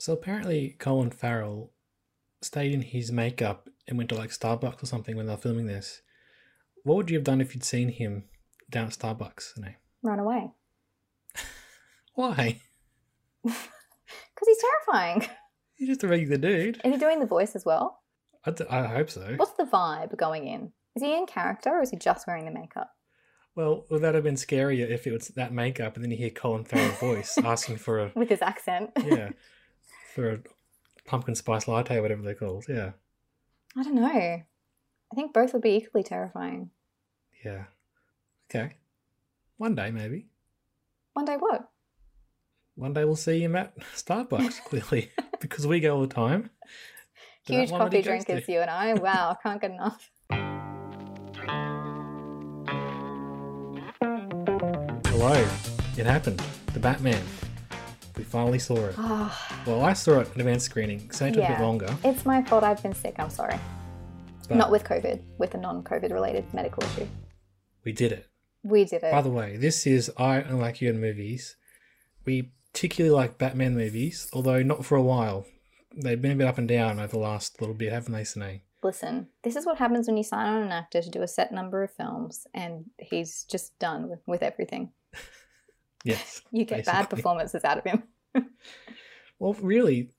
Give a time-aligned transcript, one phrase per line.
[0.00, 1.72] So apparently Colin Farrell
[2.42, 5.66] stayed in his makeup and went to like Starbucks or something when they were filming
[5.66, 6.00] this.
[6.84, 8.24] What would you have done if you'd seen him
[8.70, 9.58] down at Starbucks?
[9.58, 9.68] No.
[10.02, 10.50] Run away.
[12.14, 12.60] Why?
[14.34, 15.26] Because he's terrifying.
[15.76, 16.80] He's just a regular dude.
[16.82, 18.00] Is he doing the voice as well?
[18.46, 19.34] I, d- I hope so.
[19.36, 20.72] What's the vibe going in?
[20.96, 22.90] Is he in character or is he just wearing the makeup?
[23.54, 26.30] Well, would that have been scarier if it was that makeup and then you hear
[26.30, 28.90] Colin Farrell's voice asking for a With his accent.
[29.04, 29.30] yeah
[30.20, 30.38] for a
[31.06, 32.66] pumpkin spice latte, whatever they're called.
[32.68, 32.92] Yeah,
[33.76, 34.06] I don't know.
[34.06, 34.44] I
[35.14, 36.70] think both would be equally terrifying.
[37.44, 37.64] yeah.
[38.50, 38.74] Okay.
[39.56, 40.26] One day, maybe.
[41.12, 41.68] One day what?
[42.74, 46.50] One day we'll see him at Starbucks, clearly, because we go all the time.
[47.46, 48.94] Huge one that he coffee drinkers, you and I.
[49.00, 50.10] Wow, can't get enough.
[55.06, 55.48] Hello.
[55.96, 56.42] It happened.
[56.72, 57.22] The Batman.
[58.20, 58.94] We finally saw it.
[58.98, 61.88] Ah, Well, I saw it in advance screening, so it took a bit longer.
[62.04, 63.14] it's my fault I've been sick.
[63.18, 63.58] I'm sorry.
[64.46, 67.06] But Not with COVID, with a non COVID related medical issue.
[67.82, 68.26] we did it.
[68.62, 69.10] We did it.
[69.10, 71.56] By the way, this is I Unlike You in Movies.
[72.26, 75.46] We particularly like Batman movies, although not for a while.
[75.96, 78.60] They've been a bit up and down over the last little bit, haven't they, Sine?
[78.82, 81.52] Listen, this is what happens when you sign on an actor to do a set
[81.52, 84.92] number of films and he's just done with, with everything.
[86.04, 86.42] Yes.
[86.50, 88.02] You get bad performances out of him.
[89.38, 90.10] Well, really,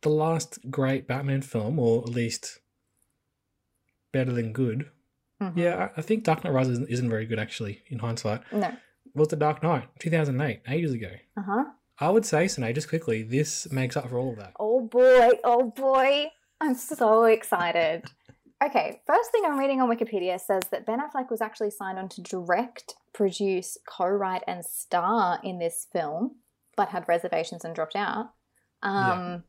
[0.00, 2.60] the last great Batman film, or at least
[4.10, 4.90] better than good.
[5.40, 5.52] Mhm.
[5.56, 8.40] Yeah, I think Dark Knight Rises isn't, very good, actually, in hindsight.
[8.50, 8.74] No.
[9.14, 11.10] Was The Dark Knight, 2008, ages ago.
[11.36, 11.64] Uh huh.
[11.98, 14.54] I would say, Sine, just quickly, this makes up for all of that.
[14.58, 16.28] Oh boy, oh boy.
[16.60, 18.04] I'm so excited.
[18.62, 22.10] Okay, first thing I'm reading on Wikipedia says that Ben Affleck was actually signed on
[22.10, 26.36] to direct, produce, co write, and star in this film,
[26.76, 28.32] but had reservations and dropped out.
[28.82, 29.44] Um,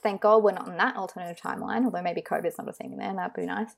[0.00, 2.98] Thank God we're not in that alternative timeline, although maybe COVID's not a thing in
[2.98, 3.74] there, and that'd be nice.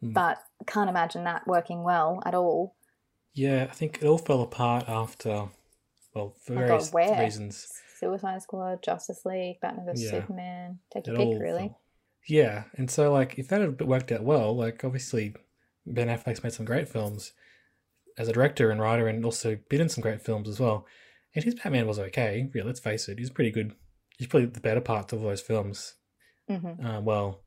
[0.00, 0.12] Hmm.
[0.12, 2.74] But can't imagine that working well at all.
[3.34, 5.48] Yeah, I think it all fell apart after,
[6.12, 7.68] well, for Oh God, various reasons.
[8.00, 10.10] Suicide Squad, Justice League, Batman vs Yeah.
[10.10, 11.68] Superman, take It your pick, all really.
[11.68, 11.78] fell-
[12.26, 15.36] Yeah, and so like if that had worked out well, like obviously
[15.86, 17.32] Ben Affleck's made some great films
[18.20, 20.86] as a director and writer, and also been in some great films as well.
[21.34, 22.48] And his Batman was okay.
[22.54, 23.74] Yeah, let's face it, he's pretty good.
[24.18, 25.94] He's probably the better parts of those films.
[26.48, 27.42] hmm Uh, well,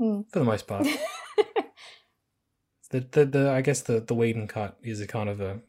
[0.00, 0.24] Mm.
[0.32, 0.86] for the most part.
[2.90, 5.60] the, the the I guess the the Whedon cut is a kind of a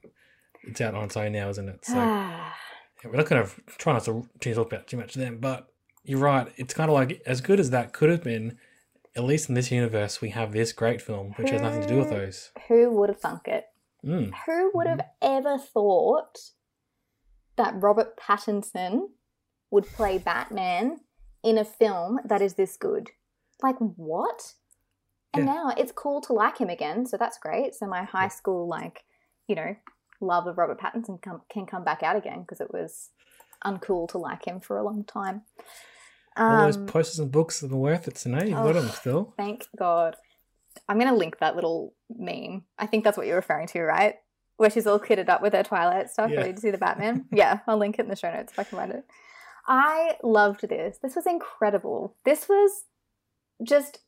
[0.64, 1.86] it's out on its own now, isn't it?
[1.86, 2.56] So Ah.
[3.04, 5.40] yeah, we're not going to try not to, to talk about too much of them,
[5.40, 5.68] but
[6.04, 6.48] you're right.
[6.56, 8.58] It's kind of like as good as that could have been.
[9.16, 12.00] At least in this universe, we have this great film, which has nothing to do
[12.00, 12.50] with those.
[12.68, 13.66] Who would have thunk it?
[14.06, 14.34] Mm.
[14.46, 16.38] Who would have ever thought
[17.56, 19.10] that Robert Pattinson
[19.72, 21.00] would play Batman
[21.44, 23.12] in a film that is this good?
[23.62, 24.54] Like, what?
[25.34, 25.54] And Yeah.
[25.54, 27.74] now it's cool to like him again, so that's great.
[27.76, 29.06] So my high school, like,
[29.48, 29.76] you know,
[30.22, 33.10] love of Robert Pattinson come, can come back out again because it was
[33.66, 35.44] uncool to like him for a long time.
[36.36, 38.94] All those Um, posters and books have been worth it, now you've got them Oh.
[38.96, 39.34] still.
[39.38, 40.18] Thank God.
[40.88, 42.64] I'm going to link that little meme.
[42.78, 44.16] I think that's what you're referring to, right?
[44.58, 46.38] Where she's all kitted up with her Twilight stuff, Yeah.
[46.42, 47.26] ready to see the Batman.
[47.32, 49.06] yeah, I'll link it in the show notes if I can find it.
[49.68, 50.98] I loved this.
[51.02, 52.16] This was incredible.
[52.26, 52.84] This was
[53.64, 54.00] just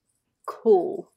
[0.46, 1.12] cool.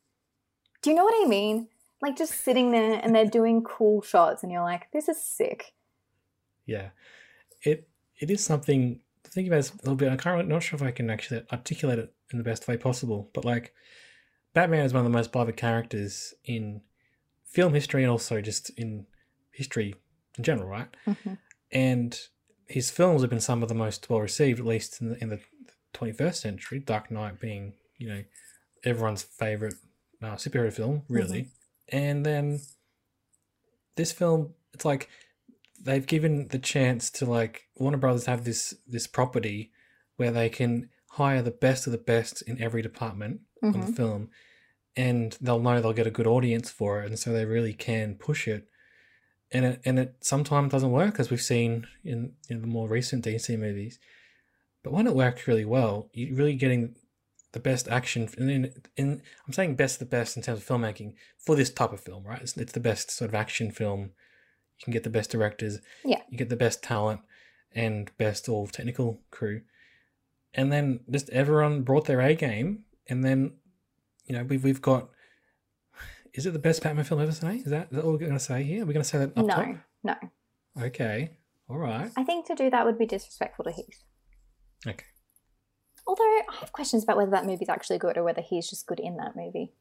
[0.82, 1.68] Do you know what I mean?
[2.00, 5.72] Like just sitting there and they're doing cool shots, and you're like, this is sick.
[6.66, 6.90] Yeah,
[7.62, 7.88] it
[8.20, 9.68] it is something to think about.
[9.68, 10.12] A little bit.
[10.12, 10.46] I can't.
[10.46, 13.28] Not sure if I can actually articulate it in the best way possible.
[13.34, 13.74] But like,
[14.58, 16.80] Batman is one of the most beloved characters in
[17.44, 19.06] film history and also just in
[19.52, 19.94] history
[20.36, 20.88] in general, right?
[21.06, 21.38] Mhm.
[21.70, 22.18] And
[22.66, 25.28] his films have been some of the most well received, at least in the, in
[25.28, 25.40] the
[25.94, 26.80] 21st century.
[26.80, 28.24] Dark Knight being, you know,
[28.82, 29.74] everyone's favorite
[30.20, 31.52] uh, superhero film, really.
[31.90, 32.60] And then
[33.94, 35.08] this film, it's like
[35.80, 39.70] they've given the chance to like Warner Brothers have this this property
[40.16, 43.96] where they can hire the best of the best in every department on the Mhm.
[43.96, 44.30] film,
[44.98, 48.16] and they'll know they'll get a good audience for it, and so they really can
[48.16, 48.68] push it.
[49.52, 53.24] and it and it sometimes doesn't work, as we've seen in in the more recent
[53.24, 54.00] DC movies.
[54.82, 56.96] But when it works really well, you're really getting
[57.52, 58.28] the best action.
[58.36, 61.70] In, in, in I'm saying best of the best in terms of filmmaking for this
[61.70, 62.42] type of film, right?
[62.42, 64.10] It's, it's the best sort of action film.
[64.78, 65.78] You can get the best directors.
[66.04, 66.22] Yeah.
[66.28, 67.20] You get the best talent
[67.72, 69.62] and best all technical crew,
[70.54, 73.52] and then just everyone brought their A game, and then
[74.28, 75.08] you know we've we've got.
[76.34, 77.32] Is it the best Batman film ever?
[77.32, 78.82] Say is that, is that all we're going to say here?
[78.82, 79.76] Are we going to say that up no, top?
[80.04, 80.14] no.
[80.84, 81.30] Okay,
[81.68, 82.10] all right.
[82.16, 84.04] I think to do that would be disrespectful to Heath.
[84.86, 85.06] Okay.
[86.06, 89.00] Although I have questions about whether that movie's actually good or whether he's just good
[89.00, 89.72] in that movie.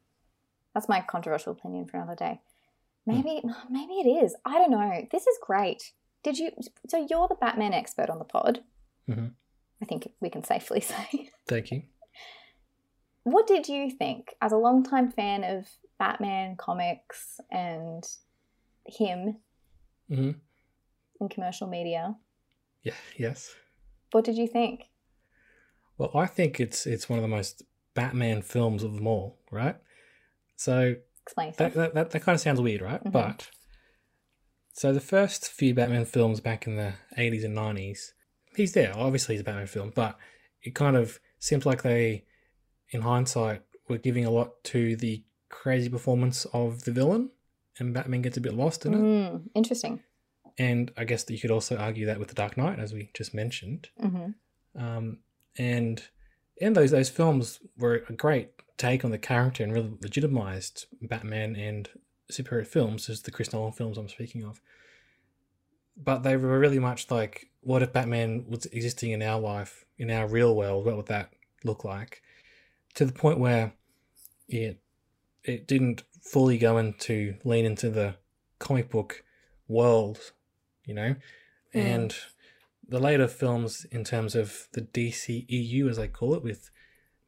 [0.74, 2.40] That's my controversial opinion for another day.
[3.06, 4.36] Maybe maybe it is.
[4.44, 5.06] I don't know.
[5.10, 5.92] This is great.
[6.22, 6.50] Did you
[6.88, 8.60] so you're the Batman expert on the pod.
[9.08, 9.32] Mhm.
[9.80, 11.30] I think we can safely say.
[11.46, 11.82] Thank you.
[13.30, 15.66] What did you think as a longtime fan of
[15.98, 18.04] Batman comics and
[18.86, 19.36] him
[20.08, 20.30] hmm
[21.20, 22.14] in commercial media?
[22.82, 22.94] Yeah.
[23.16, 23.54] Yes.
[24.12, 24.84] What did you think?
[25.98, 27.62] Well, I think it's it's one of the most
[27.94, 29.76] Batman films of them all, right?
[30.56, 30.94] So
[31.24, 33.02] Explain that that, that, that kind of sounds weird, right?
[33.02, 33.12] Mhm.
[33.12, 33.50] But
[34.72, 38.14] so the first few Batman films back in the eighties and nineties,
[38.54, 38.96] he's there.
[38.96, 40.16] Obviously, he's a Batman film, but
[40.62, 42.24] it kind of seems like they,
[42.90, 47.30] in hindsight, were giving a lot to the crazy performance of the villain,
[47.78, 48.98] and Batman gets a bit lost in it.
[48.98, 50.02] Mm, interesting.
[50.58, 53.10] And I guess that you could also argue that with the Dark Knight, as we
[53.14, 53.88] just mentioned.
[54.00, 54.30] hmm
[54.78, 55.18] um,
[55.56, 56.02] and
[56.60, 61.56] and those those films were a great take on the character and really legitimized Batman
[61.56, 61.88] and
[62.30, 64.60] superhero films, as the Chris Nolan films I'm speaking of.
[65.96, 70.10] But they were really much like, what if Batman was existing in our life, in
[70.10, 70.84] our real world?
[70.84, 71.32] What would that
[71.64, 72.22] look like?
[72.98, 73.74] To the point where
[74.48, 74.80] it
[75.44, 78.16] it didn't fully go into lean into the
[78.58, 79.22] comic book
[79.68, 80.32] world,
[80.84, 81.14] you know,
[81.74, 81.80] Mm.
[81.80, 82.16] and
[82.88, 86.70] the later films in terms of the DCEU, as they call it, with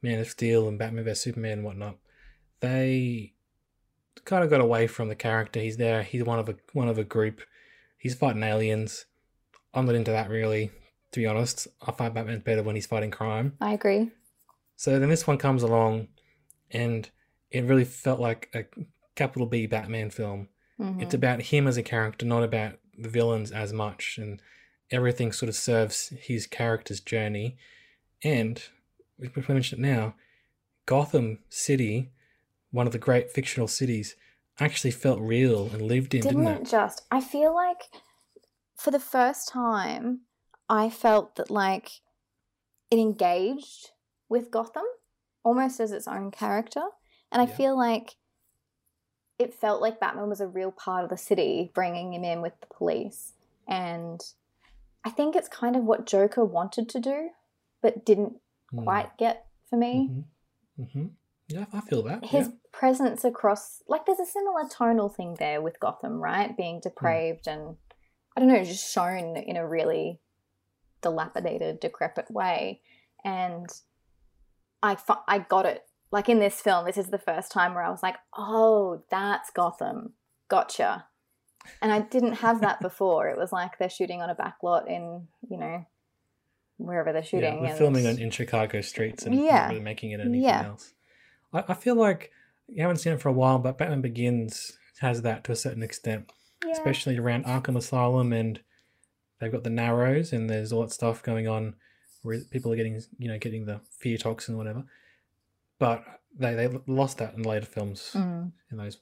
[0.01, 1.99] Man of Steel and Batman vs Superman and whatnot,
[2.59, 3.33] they
[4.25, 5.61] kind of got away from the character.
[5.61, 6.03] He's there.
[6.03, 7.41] He's one of a one of a group.
[7.97, 9.05] He's fighting aliens.
[9.73, 10.71] I'm not into that really,
[11.13, 11.69] to be honest.
[11.81, 13.53] I find Batman's better when he's fighting crime.
[13.61, 14.11] I agree.
[14.81, 16.07] So then this one comes along,
[16.71, 17.07] and
[17.51, 18.65] it really felt like a
[19.13, 20.49] capital B Batman film.
[20.79, 21.03] Mhm.
[21.03, 24.41] It's about him as a character, not about the villains as much, and
[24.89, 27.57] everything sort of serves his character's journey.
[28.23, 28.59] And
[29.19, 30.15] we mentioned it now,
[30.87, 32.11] Gotham City,
[32.71, 34.15] one of the great fictional cities,
[34.59, 36.71] actually felt real and lived in, didn't, didn't, it it?
[36.71, 37.83] just i feel like
[38.75, 40.21] for the first time
[40.69, 42.01] i felt that like
[42.89, 43.91] it engaged
[44.31, 44.85] with gotham
[45.43, 46.81] almost as its own character
[47.31, 47.55] and i Yeah.
[47.55, 48.15] feel like
[49.37, 52.53] it felt like batman was a real part of the city bringing him in with
[52.61, 53.33] the police
[53.67, 54.19] and
[55.03, 57.29] i think it's kind of what joker wanted to do
[57.81, 58.33] but didn't
[58.73, 58.83] Mm.
[58.85, 60.23] quite get for me Mhm.
[60.85, 61.09] Mhm.
[61.49, 62.23] Yeah, I feel that.
[62.23, 62.53] his yeah.
[62.71, 66.55] presence across like there's a similar tonal thing there with Gotham, right?
[66.55, 67.75] Being depraved and
[68.33, 70.21] I don't know, just shown in a really
[71.01, 72.81] dilapidated, decrepit way.
[73.25, 73.67] And
[74.83, 75.83] I fu- I got it.
[76.11, 79.49] Like in this film, this is the first time where I was like, "Oh, that's
[79.51, 80.13] Gotham.
[80.49, 81.05] Gotcha."
[81.81, 83.29] And I didn't have that before.
[83.29, 85.85] It was like they're shooting on a back lot in, you know,
[86.77, 87.55] wherever they're shooting.
[87.55, 89.57] Yeah, we're and- filming in, in Chicago streets and Yeah.
[89.63, 90.65] not really making it anything Yeah.
[90.65, 90.93] else.
[91.53, 92.31] I, I feel like
[92.67, 95.83] you haven't seen it for a while, but Batman Begins has that to a certain
[95.83, 96.31] extent,
[96.65, 96.71] Yeah.
[96.73, 98.59] especially around Arkham Asylum, and
[99.39, 101.75] they've got the Narrows, and there's all that stuff going on
[102.51, 104.83] people are getting, you know, getting the fear toxin, whatever.
[105.79, 106.03] But
[106.37, 108.51] they they lost that in later films Mm.
[108.71, 108.99] in those.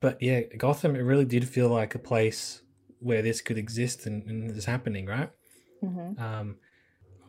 [0.00, 2.62] But yeah, Gotham, it really did feel like a place
[3.00, 5.30] where this could exist and, and this is happening, right?
[5.82, 6.18] Mhm.
[6.18, 6.56] Um,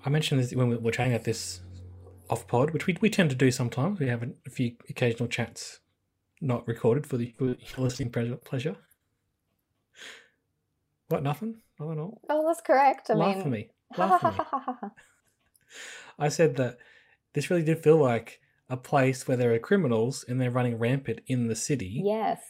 [0.06, 1.62] I mentioned this when we were chatting at this
[2.30, 4.00] off pod, which we, we tend to do sometimes.
[4.00, 5.80] We have a, few occasional chats
[6.40, 8.10] not recorded for the for listening
[8.46, 8.76] pleasure.
[11.10, 11.24] What?
[11.24, 11.62] Nothing?
[11.80, 12.22] Nothing at all?
[12.30, 13.10] Oh, that's correct.
[13.10, 13.70] I Laugh mean, for me.
[13.98, 14.90] Laugh for me.
[16.20, 16.78] I said that
[17.34, 21.22] this really did feel like a place where there are criminals and they're running rampant
[21.28, 22.02] in the city.
[22.04, 22.42] yes.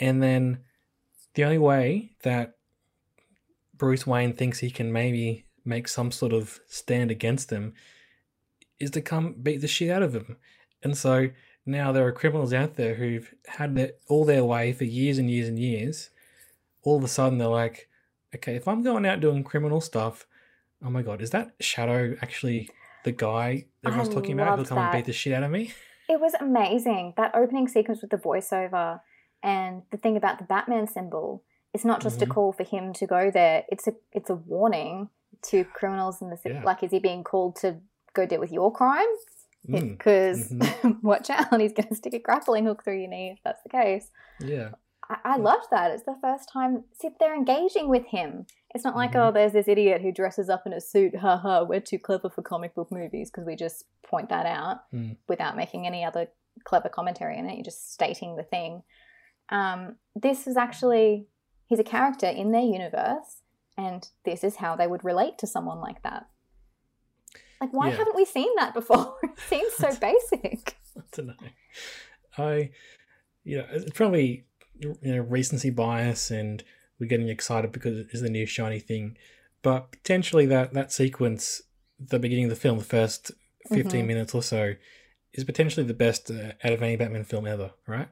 [0.00, 0.60] And then
[1.34, 2.54] the only way that
[3.76, 7.74] Bruce Wayne thinks he can maybe make some sort of stand against them
[8.78, 10.36] is to come beat the shit out of them.
[10.82, 11.30] And so
[11.66, 15.30] now there are criminals out there who've had their, all their way for years and
[15.30, 16.10] years and years.
[16.82, 17.88] All of a sudden they're like,
[18.34, 20.26] okay, if I'm going out doing criminal stuff,
[20.84, 22.70] oh my god, is that Shadow actually
[23.04, 25.50] the guy everyone's I talking about who'll loved come and beat the shit out of
[25.50, 25.72] me?
[26.08, 27.14] It was amazing.
[27.16, 29.00] That opening sequence with the voiceover
[29.42, 31.44] and the thing about the Batman symbol
[31.74, 32.22] It's not just Mhm.
[32.22, 33.64] a call for him to go there.
[33.68, 35.10] It's a it's a warning
[35.50, 36.54] to criminals in the city.
[36.54, 36.64] Yeah.
[36.64, 37.80] Like, is he being called to
[38.14, 39.06] go deal with your crime?
[39.68, 41.02] Mm, Because Mhm.
[41.02, 43.68] watch out, he's going to stick a grappling hook through your knee if that's the
[43.68, 44.10] case.
[44.40, 44.70] yeah.
[45.10, 45.42] I, I Mm.
[45.42, 45.90] loved that.
[45.90, 48.46] It's the first time see, they're engaging with him.
[48.74, 49.28] It's not like, Mhm.
[49.28, 51.16] oh, there's this idiot who dresses up in a suit.
[51.16, 55.16] Haha, we're too clever for comic book movies because we just point that out Mm.
[55.26, 56.28] without making any other
[56.64, 57.54] clever commentary in it.
[57.56, 58.82] You're just stating the thing.
[59.48, 61.28] Um, this is actually,
[61.66, 63.42] he's a character in their universe,
[63.78, 66.26] and this is how they would relate to someone like that.
[67.60, 67.96] Like, why Yeah.
[67.96, 69.16] haven't we seen that before?
[69.22, 70.76] it seems so basic.
[70.96, 71.34] I don't know.
[72.36, 72.70] I,
[73.44, 74.44] you know, it's probably
[74.80, 76.62] you know recency bias, and
[77.00, 79.16] we're getting excited because it's the new shiny thing.
[79.62, 81.62] But potentially that that sequence,
[81.98, 83.32] the beginning of the film, the 1st
[83.72, 84.06] 15 Mhm.
[84.06, 84.74] minutes or so,
[85.32, 87.72] is potentially the best uh, out of any Batman film ever.
[87.86, 88.08] Right?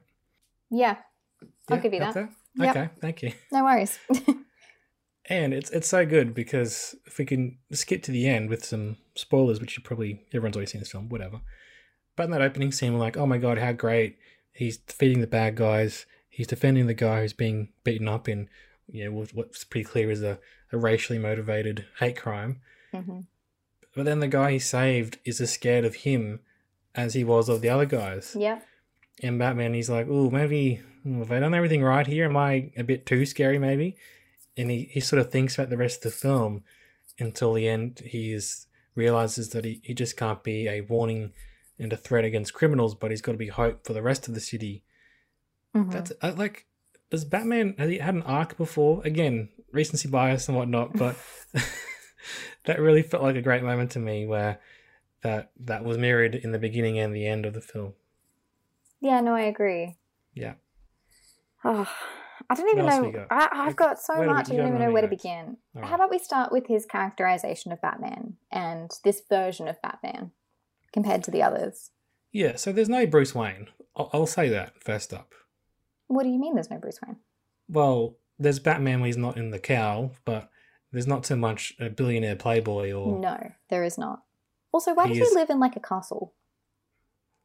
[0.69, 0.97] Yeah,
[1.69, 2.15] I'll give you that.
[2.55, 2.75] Yep.
[2.75, 3.31] Okay, thank you.
[3.51, 3.97] no worries.
[5.29, 8.95] And it's it's so good because if we can skip to the end with some
[9.15, 11.41] spoilers, which you probably everyone's already seen this film, whatever.
[12.15, 14.17] But in that opening scene, we're like, oh my god, how great!
[14.53, 16.05] He's defeating the bad guys.
[16.29, 18.47] He's defending the guy who's being beaten up in,
[18.91, 20.39] you know, what's pretty clear is a,
[20.71, 22.61] a racially motivated hate crime.
[22.93, 23.21] hmm
[23.95, 26.39] But then the guy he saved is as scared of him
[26.95, 28.35] as he was of the other guys.
[28.37, 28.59] Yeah.
[29.21, 32.25] And Batman, he's like, oh, maybe have I done everything right here?
[32.25, 33.95] Am I a bit too scary, maybe?
[34.55, 36.63] And he, he sort of thinks about the rest of the film
[37.19, 38.01] until the end.
[38.05, 41.33] He is, realizes that he, he just can't be a warning
[41.79, 44.33] and a threat against criminals, but he's got to be hope for the rest of
[44.33, 44.83] the city.
[45.75, 45.91] Mhm.
[45.91, 46.65] That's I, like,
[47.09, 49.01] does Batman has he had an arc before?
[49.05, 51.15] Again, recency bias and whatnot, but
[52.65, 54.59] that really felt like a great moment to me where
[55.23, 57.93] that that was mirrored in the beginning and the end of the film.
[58.99, 59.95] Yeah, no, I agree.
[60.33, 60.53] Yeah.
[61.63, 61.89] Oh,
[62.49, 63.11] I don't even know.
[63.11, 63.27] got?
[63.29, 64.49] I, I've got so Where much.
[64.49, 65.57] I don't even know where to begin.
[65.75, 70.31] All How about we start with his characterization of Batman and this version of Batman
[70.93, 71.91] compared to the others?
[72.31, 73.67] Yeah, so there's no Bruce Wayne.
[73.95, 75.33] I'll, I'll say that first up.
[76.07, 77.17] What do you mean there's no Bruce Wayne?
[77.69, 80.49] Well, there's Batman when he's not in the cowl, but
[80.91, 84.23] there's not so much a billionaire playboy or No, there is not.
[84.71, 86.33] Also, why He did is- he live in like a castle?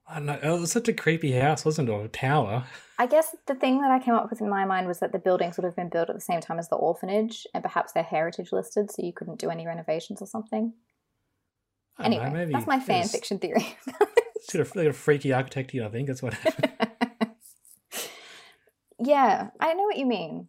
[0.07, 0.39] I don't know.
[0.43, 1.93] Oh, it was such a creepy house, wasn't it?
[1.93, 2.65] Or a tower.
[2.99, 5.19] I guess the thing that I came up with in my mind was that the
[5.19, 8.03] buildings would have been built at the same time as the orphanage, and perhaps they're
[8.03, 10.75] heritage listed, so you couldn't do any renovations or something.
[12.01, 13.77] Anyway, know, maybe that's my fan fiction theory.
[14.41, 16.09] Sort of like a freaky architect I think.
[16.09, 16.73] That's what happened.
[19.03, 20.49] Yeah, I know what you mean.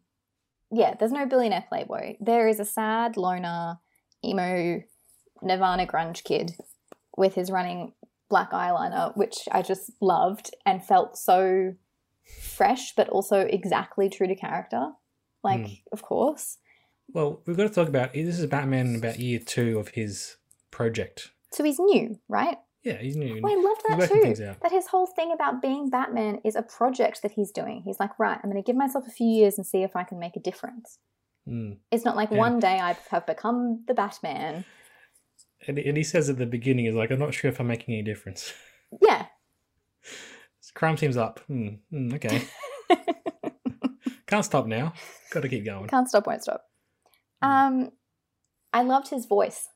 [0.72, 2.16] Yeah, there's no billionaire playboy.
[2.20, 3.78] There is a sad loner,
[4.26, 4.82] emo,
[5.42, 6.54] Nirvana grunge kid
[7.18, 7.94] with his running
[8.30, 11.76] black eyeliner, which I just loved and felt so
[12.42, 14.92] fresh, but also exactly true to character.
[15.44, 15.74] Like, Hmm.
[15.92, 16.58] of course.
[17.14, 20.38] well, we've got to talk about this is Batman about year two of his
[20.72, 21.32] project.
[21.52, 22.58] So he's new, right?
[22.84, 23.42] Yeah, he's new.
[23.44, 24.56] Oh, I loved He's that too.
[24.62, 27.82] That his whole thing about being Batman is a project that he's doing.
[27.86, 30.04] He's like, right, I'm going to give myself a few years and see if I
[30.04, 31.00] can make a difference.
[31.48, 31.78] Mm.
[31.92, 32.38] It's not like Yeah.
[32.40, 34.66] one day I have become the Batman.
[35.66, 37.94] And, and he says at the beginning, he's like, I'm not sure if I'm making
[37.94, 38.54] any difference.
[39.02, 39.26] Yeah.
[40.76, 41.40] Crime seems up.
[41.48, 41.70] Hmm.
[41.90, 42.44] hmm, okay.
[44.28, 44.94] Can't stop now.
[45.32, 45.88] Got to keep going.
[45.88, 46.64] Can't stop, won't stop.
[47.42, 47.92] Um,
[48.72, 49.68] I loved his voice.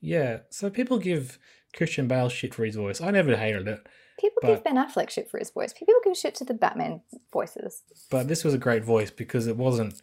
[0.00, 0.38] Yeah.
[0.50, 1.38] So people give
[1.76, 3.00] Christian Bale shit for his voice.
[3.00, 3.86] I never hated it,
[4.18, 5.72] People give Ben Affleck shit for his voice.
[5.72, 7.00] People give shit to the Batman
[7.32, 7.82] voices.
[8.10, 10.00] but this was a great voice because it wasn't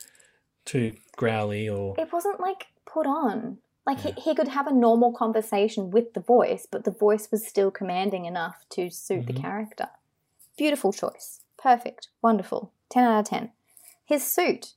[0.66, 3.60] too growly or It wasn't like put on.
[3.88, 4.12] Like Yeah.
[4.16, 7.72] he, he could have a normal conversation with the voice, but the voice was still
[7.72, 9.28] commanding enough to suit Mhm.
[9.28, 9.90] the character.
[10.58, 11.40] Beautiful choice.
[11.58, 12.10] Perfect.
[12.22, 12.74] Wonderful.
[12.90, 13.51] 10 out of 10.
[14.06, 14.74] His suit.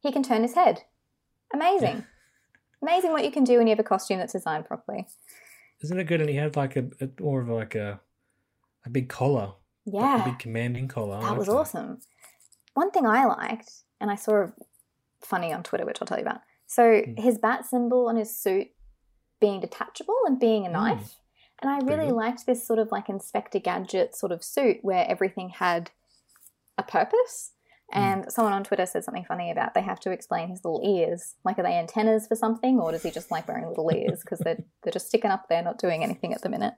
[0.00, 0.84] He can turn his head.
[1.52, 2.04] Amazing.
[2.82, 5.06] Amazing what you can do when you have a costume that's designed properly.
[5.82, 6.20] Isn't it good?
[6.20, 8.00] And he had like a, a more of like a
[8.86, 9.52] a big collar,
[9.86, 11.16] like a big commanding collar.
[11.18, 12.00] I That was awesome.
[12.74, 13.70] One thing I liked,
[14.00, 14.52] and I saw a
[15.20, 16.40] funny on Twitter, which I'll tell you about.
[16.66, 17.18] So Mm.
[17.18, 18.68] his bat symbol on his suit
[19.40, 20.72] being detachable and being a Mm.
[20.72, 21.16] knife.
[21.60, 25.50] And I really liked this sort of like Inspector Gadget sort of suit where everything
[25.50, 25.90] had
[26.78, 27.52] a purpose.
[27.92, 27.96] Mm.
[27.96, 31.34] And someone on Twitter said something funny about they have to explain his little ears.
[31.44, 34.38] Like, are they antennas for something, or does he just like wearing little ears because
[34.40, 36.74] they're they're just sticking up there, not doing anything at the minute?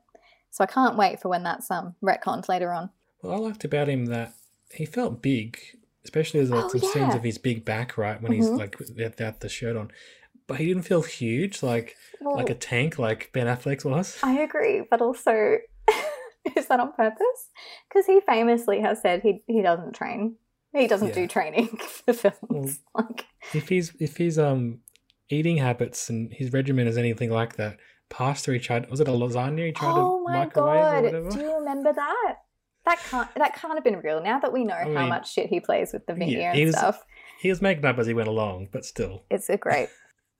[0.50, 2.90] So I can't wait for when that's um retconned later on.
[3.22, 4.32] Well, I liked about him that
[4.72, 5.58] he felt big,
[6.04, 8.58] especially as like Oh, some scenes of his big back, right when he's Mhm.
[8.58, 9.90] like without the shirt on.
[10.46, 14.18] But he didn't feel huge, like Well, like a tank, like Ben Affleck was.
[14.22, 15.58] I agree, but also,
[16.56, 17.50] is that on purpose?
[17.88, 20.36] Because he famously has said he he doesn't train.
[20.74, 21.14] He doesn't Yeah.
[21.14, 21.66] do training
[22.06, 22.80] for films.
[22.94, 24.80] like, if he's if his um
[25.28, 29.12] eating habits and his regimen is anything like that, pasta he tried was it a
[29.12, 32.34] lasagna he tried oh to my microwave god, do you remember that?
[32.84, 34.22] That can't that can't have been real.
[34.22, 36.52] Now that we know I how mean, much shit he plays with the yeah, video
[36.52, 37.04] he and was- stuff,
[37.40, 39.24] He was making up as he went along, but still.
[39.30, 39.88] it's a great.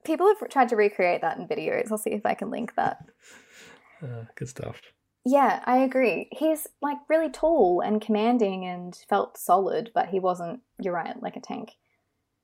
[0.05, 1.93] People have tried to recreate that in videos.
[1.93, 2.99] I'll see if I can link that.
[4.03, 4.81] Uh, good stuff.
[5.25, 6.29] Yeah, I agree.
[6.33, 11.37] He's like really tall and commanding and felt solid, but he wasn't, you're right, like
[11.37, 11.73] a tank.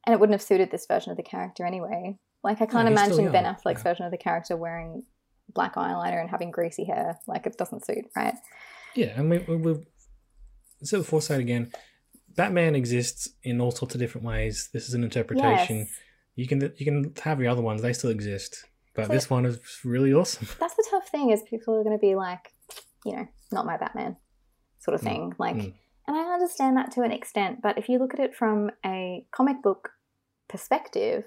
[0.06, 2.18] And it wouldn't have suited this version of the character anyway.
[2.44, 3.90] Like, I can't still imagine Ben Affleck's yeah.
[3.90, 5.02] version of the character wearing
[5.52, 7.18] black eyeliner and having greasy hair.
[7.26, 8.34] Like, it doesn't suit, right?
[8.94, 9.84] Yeah, and we, we, we
[10.82, 11.72] so before say it again,
[12.36, 14.70] Batman exists in all sorts of different ways.
[14.72, 15.78] This is an interpretation.
[15.78, 15.90] Yes.
[16.36, 18.64] You can you can have your other ones; they still exist.
[18.94, 20.46] But So- this one is really awesome.
[20.60, 22.52] That's the tough thing is people are going to be like,
[23.04, 24.16] you know, not my Batman
[24.78, 25.34] sort of Mm, thing.
[25.38, 25.74] Like, mm.
[26.06, 29.26] and I understand that to an extent, but if you look at it from a
[29.30, 29.90] comic book
[30.48, 31.24] perspective,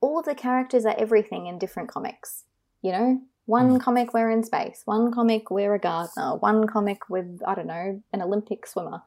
[0.00, 2.44] all of the characters are everything in different comics.
[2.82, 3.80] You know, one Mm.
[3.80, 8.02] comic we're in space, one comic we're a gardener, one comic with, I don't know,
[8.12, 9.02] an Olympic swimmer.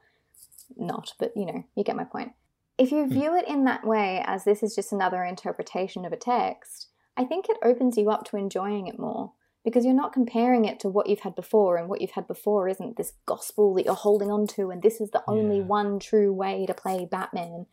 [0.77, 2.33] Not, but you know, you get my point.
[2.77, 3.09] If you Mm.
[3.09, 7.24] view it in that way, as this is just another interpretation of a text, I
[7.24, 9.33] think it opens you up to enjoying it more
[9.65, 12.69] because you're not comparing it to what you've had before, and what you've had before
[12.69, 15.65] isn't this gospel that you're holding on to, and this is the only Yeah.
[15.65, 17.65] one true way to play Batman.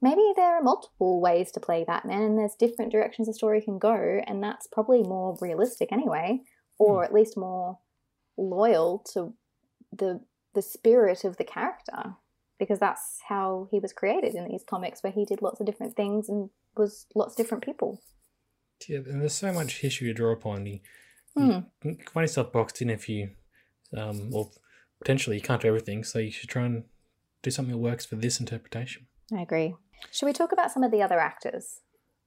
[0.00, 3.78] Maybe there are multiple ways to play Batman, and there's different directions a story can
[3.78, 6.42] go, and that's probably more realistic anyway,
[6.78, 7.04] or hmm.
[7.04, 7.78] at least more
[8.36, 9.34] loyal to
[9.92, 10.24] the
[10.54, 12.14] the spirit of the character,
[12.58, 15.94] because that's how he was created in these comics, where he did lots of different
[15.94, 18.00] things and was lots of different people.
[18.88, 20.80] Yeah, and there's so much history to draw upon.
[21.36, 21.50] Hmm.
[21.50, 23.30] you can find yourself boxed in if you,
[23.96, 24.50] um, or
[25.00, 26.04] potentially you can't do everything.
[26.04, 26.84] So you should try and
[27.42, 29.06] do something that works for this interpretation.
[29.32, 29.74] I agree.
[30.12, 31.80] Should we talk about some of the other actors?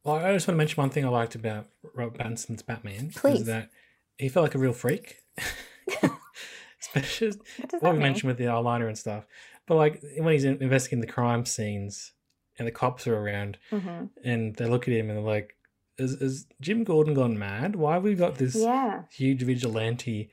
[0.04, 3.42] Well, I just want to mention one thing I liked about Robert Pattinson's Batman Please.
[3.42, 3.70] is that
[4.18, 5.18] he felt like a real freak.
[6.82, 9.26] Especially What what we mentioned with the eyeliner and stuff.
[9.66, 12.14] But like when he's investigating the crime scenes
[12.58, 15.57] and the cops are around hmm and they look at him and they're like,
[15.98, 17.76] "Is, is Jim Gordon gone mad?
[17.76, 19.04] Why have we got this Yeah.
[19.12, 20.30] huge vigilante?"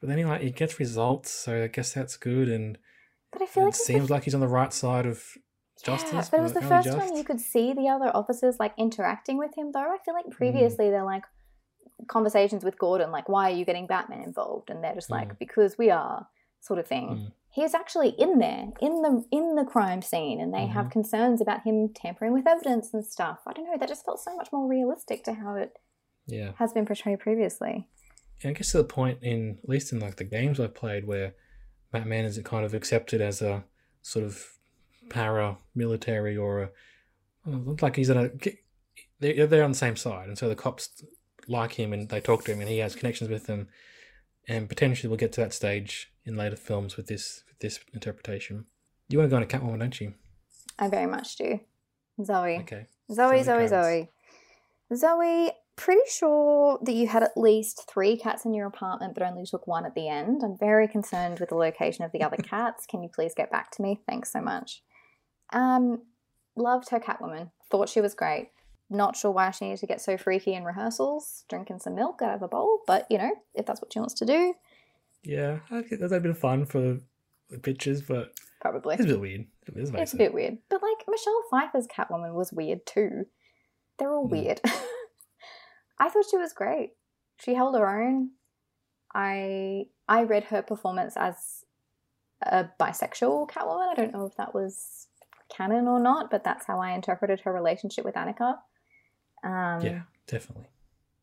[0.00, 2.48] But then he like he gets results, so I guess that's good.
[2.48, 2.78] And
[3.32, 5.24] But I feel it like the seems like he's on the right side of
[5.82, 6.12] justice.
[6.12, 6.98] Yeah, but it was the first just.
[6.98, 9.80] time you could see the other officers like interacting with him though.
[9.92, 10.24] I feel Mm.
[10.24, 11.24] like previously they're like
[12.06, 14.70] conversations with Gordon, like, why are you getting Batman involved?
[14.70, 15.38] And they're just like, Mm.
[15.38, 16.28] because we are,
[16.60, 17.08] sort of thing.
[17.08, 17.32] Mm.
[17.60, 20.72] He's actually in there, in the in the crime scene, and they Mm-hmm.
[20.74, 23.40] have concerns about him tampering with evidence and stuff.
[23.46, 25.72] I don't know, that just felt so much more realistic to how it
[26.26, 26.52] Yeah.
[26.58, 27.88] has been portrayed previously.
[28.42, 31.04] And I guess to the point in at least in like the games I've played
[31.06, 31.34] where
[31.90, 33.64] Batman is kind of accepted as a
[34.02, 34.52] sort of
[35.10, 36.70] para-military or a
[37.46, 38.30] looks like he's on a
[39.20, 41.02] they're, they're on the same side and so the cops
[41.48, 43.68] like him and they talk to him and he has connections with them
[44.46, 48.66] and potentially we'll get to that stage in later films with this this interpretation
[49.08, 50.14] you want to go into catwoman don't you
[50.78, 51.60] I very much do.
[52.24, 52.58] Zoe.
[52.58, 53.68] okay Zoe, Zoe Zoe.
[53.68, 54.08] Zoe.
[54.94, 59.44] Zoe, pretty sure that you had at least three cats in your apartment, but only
[59.44, 60.42] took one at the end.
[60.42, 62.86] I'm very concerned with the location of the other cats.
[62.86, 64.00] Can you please get back to me?
[64.06, 64.82] Thanks so much.
[65.52, 66.02] Um,
[66.56, 67.50] loved her Catwoman.
[67.70, 68.50] Thought she was great.
[68.90, 72.34] Not sure why she needed to get so freaky in rehearsals, drinking some milk out
[72.34, 74.54] of a bowl, but you know, if that's what she wants to do,
[75.24, 76.98] yeah I think that's a bit of fun for
[77.62, 78.94] pictures but probably.
[78.94, 80.58] it's a bit weird it's, It's a bit weird.
[80.68, 83.26] But like Michelle Pfeiffer's Catwoman was weird too.
[83.98, 84.30] They're all Mm.
[84.30, 84.60] weird.
[85.98, 86.92] I thought she was great.
[87.38, 88.30] She held her own.
[89.14, 91.64] I I read her performance as
[92.42, 93.88] a bisexual Catwoman.
[93.88, 95.08] I don't know if that was
[95.48, 98.58] canon or not, but that's how I interpreted her relationship with Annika.
[99.44, 100.66] Um, yeah definitely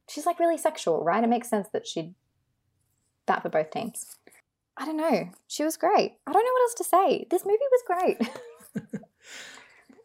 [0.07, 1.23] she's like really sexual, right?
[1.23, 2.13] It makes sense that she'd
[3.25, 4.17] that for both teams.
[4.77, 5.29] I don't know.
[5.47, 6.13] She was great.
[6.27, 7.27] I don't know what else to say.
[7.29, 9.01] This movie was great.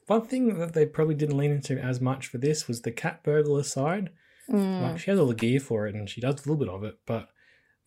[0.06, 3.22] One thing that they probably didn't lean into as much for this was the cat
[3.22, 4.10] burglar side.
[4.50, 4.82] Mm.
[4.82, 6.82] Like she has all the gear for it and she does a little bit of
[6.82, 7.28] it, but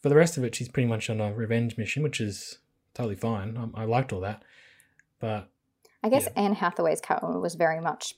[0.02, 2.60] for the rest of it, she's pretty much on a revenge mission, which is
[2.94, 3.72] totally fine.
[3.76, 4.44] I, I liked all that,
[5.20, 5.50] but
[6.02, 6.44] I guess Yeah.
[6.44, 8.16] Anne Hathaway's Catwoman was very much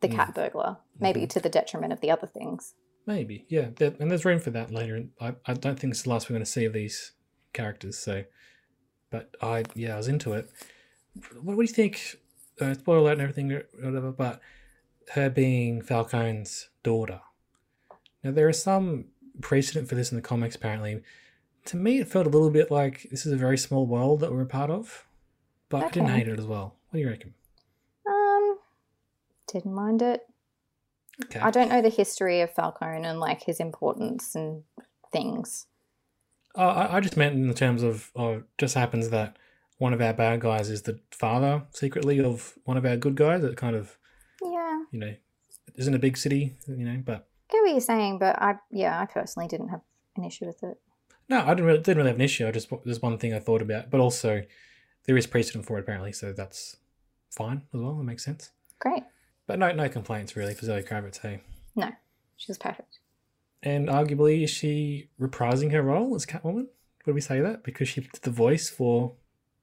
[0.00, 0.14] the Mm.
[0.14, 1.30] cat burglar, maybe Mhm.
[1.30, 2.74] to the detriment of the other things.
[3.06, 3.70] maybe yeah.
[3.80, 5.02] And there's room for that later.
[5.20, 7.12] I, I don't think it's the last we're going to see of these
[7.52, 7.98] characters.
[7.98, 8.24] So,
[9.10, 10.50] but I yeah, I was into it.
[11.40, 12.16] What, what do you think?
[12.60, 14.10] Uh, spoiler alert and everything, whatever.
[14.10, 14.40] But
[15.14, 17.20] her being Falcone's daughter.
[18.22, 19.06] Now there is some
[19.40, 20.56] precedent for this in the comics.
[20.56, 21.02] Apparently,
[21.66, 24.32] to me, it felt a little bit like this is a very small world that
[24.32, 25.06] we're a part of.
[25.68, 26.76] But I didn't hate it as well.
[26.88, 27.34] What do you reckon?
[28.08, 28.58] Um,
[29.52, 30.22] didn't mind it.
[31.24, 31.40] Okay.
[31.40, 34.62] I don't know the history of Falcone and like his importance and
[35.12, 35.66] things.
[36.62, 39.36] I, I just meant in the terms of, oh, it just happens that
[39.78, 43.44] one of our bad guys is the father secretly of one of our good guys.
[43.44, 43.96] It kind of,
[44.42, 45.14] Yeah, you know,
[45.76, 49.00] isn't a big city, you know, but I get what you're saying, but I yeah,
[49.00, 49.82] I personally didn't have
[50.16, 50.78] an issue with it.
[51.28, 52.46] no, I didn't really, didn't really have an issue.
[52.48, 54.42] I just, there's one thing I thought about, but also
[55.06, 56.76] there is precedent for it apparently, so that's
[57.30, 57.94] fine as well.
[57.94, 58.50] That makes sense.
[58.80, 59.04] Great.
[59.46, 61.40] But no, no complaints really for Zoe Kravitz, hey.
[61.76, 61.90] No,
[62.36, 62.98] she was perfect.
[63.62, 66.66] And arguably, is she reprising her role as Catwoman?
[67.06, 67.64] Would we say that?
[67.64, 69.14] Because she did the voice for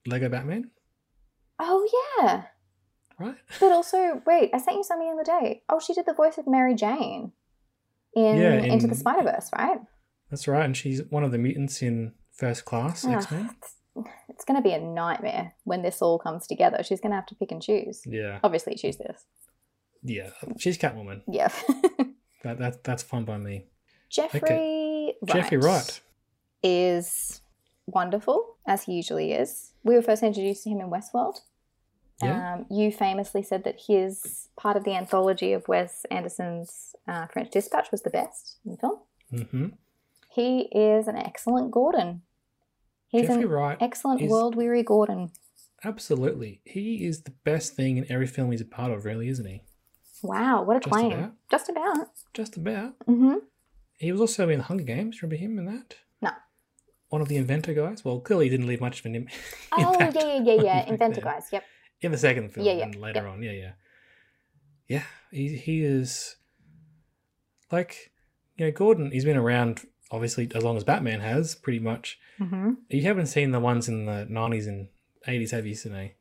[0.06, 0.72] Lego Batman,
[1.60, 1.88] Oh
[2.20, 2.44] yeah,
[3.20, 3.36] right?
[3.60, 5.64] but also wait, I sent you something the other day.
[5.70, 7.32] Oh, she did the voice of Mary Jane
[8.14, 9.80] in, Yeah, Into the Spider Verse, right?
[10.30, 10.66] That's right.
[10.66, 13.50] And she's one of the mutants in First Class ah, X Men.
[13.58, 13.76] it's,
[14.28, 16.84] it's going to be a nightmare when this all comes together.
[16.84, 18.02] She's going to have to pick and choose.
[18.06, 18.40] Yeah.
[18.44, 19.26] Obviously, choose this.
[20.04, 20.32] Yeah.
[20.60, 21.22] She's Catwoman.
[21.28, 21.50] Yeah.
[22.44, 23.66] That, that That's fun by me.
[24.16, 26.02] Jeffrey Wright Jeffrey Wright.
[26.64, 27.42] is
[27.88, 29.74] wonderful, as he usually is.
[29.84, 31.40] We were first introduced to him in Westworld.
[32.24, 32.54] Yeah.
[32.56, 37.52] Um, you famously said that his part of the anthology of Wes Anderson's uh, French
[37.52, 39.00] Dispatch was the best in the film.
[39.52, 39.66] hmm
[40.32, 42.22] He is an excellent Gordon.
[43.10, 43.78] He's Jeffrey an Wright.
[43.82, 45.32] excellent world weary Gordon.
[45.84, 46.62] Absolutely.
[46.64, 49.62] He is the best thing in every film he's a part of, really, isn't he?
[50.24, 51.12] Wow, what a Just claim.
[51.12, 51.32] about.
[51.52, 52.08] Just about.
[52.34, 52.98] Just about.
[53.08, 53.34] Mm hmm
[53.98, 55.22] He was also in Hunger Games.
[55.22, 55.96] Remember him in that?
[56.22, 56.32] No.
[57.10, 58.04] One of the inventor guys.
[58.04, 59.28] Well, clearly he didn't leave much of an im-
[59.72, 60.86] Oh, yeah, yeah, yeah, yeah.
[60.90, 61.34] Inventor there.
[61.34, 61.48] guys.
[61.52, 61.64] Yep.
[62.02, 63.30] in the second film Yeah, yeah, and later yeah.
[63.30, 63.42] on.
[63.44, 63.72] Yeah, yeah,
[64.88, 65.04] yeah.
[65.32, 66.36] He he is
[67.72, 68.12] like
[68.58, 69.12] you know Gordon.
[69.12, 69.82] He's been around
[70.12, 72.20] obviously as long as Batman has, pretty much.
[72.40, 72.72] Mm-hmm.
[72.90, 74.90] You haven't seen the ones in the nineties and
[75.28, 76.12] eighties, have you, Sine?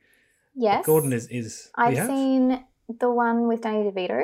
[0.54, 0.86] Yes.
[0.86, 1.70] Gordon is is.
[1.74, 2.64] I've seen
[3.00, 4.22] the one with Danny DeVito.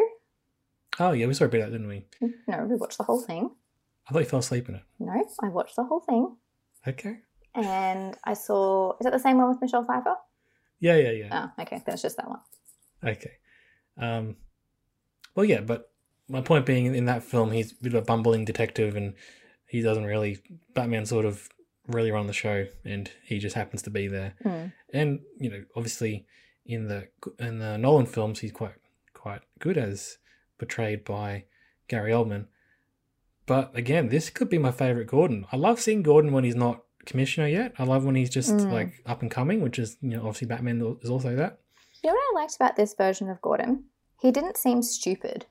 [1.01, 2.05] Oh yeah, we saw a bit of that, didn't we?
[2.47, 3.51] No, we watched the whole thing.
[4.07, 4.83] I thought you fell asleep in it.
[4.99, 6.37] No, I watched the whole thing.
[6.87, 7.19] Okay.
[7.55, 8.93] And I saw.
[9.01, 10.15] Is that the same one with Michelle Pfeiffer?
[10.79, 11.29] Yeah, yeah, yeah.
[11.33, 11.83] Oh, okay.
[11.87, 12.41] That's just that one.
[13.03, 13.33] Okay.
[13.99, 14.37] Um,
[15.35, 15.91] well, yeah, but
[16.29, 19.15] my point being, in, in that film, he's a bit of a bumbling detective, and
[19.67, 20.39] he doesn't really.
[20.75, 21.49] Batman sort of
[21.87, 24.35] really run the show, and he just happens to be there.
[24.45, 24.73] Mm.
[24.93, 26.27] And you know, obviously,
[26.67, 27.09] in the
[27.39, 28.75] in the Nolan films, he's quite
[29.15, 30.19] quite good as
[30.61, 31.45] portrayed by
[31.89, 32.47] Gary Oldman.
[33.47, 35.47] But again, this could be my favorite Gordon.
[35.51, 37.73] I love seeing Gordon when he's not commissioner yet.
[37.79, 38.71] I love when he's just Mm.
[38.73, 41.59] like up and coming, which is you know obviously Batman is also that.
[42.05, 43.85] You know what I liked about this version of Gordon?
[44.21, 45.47] He didn't seem stupid.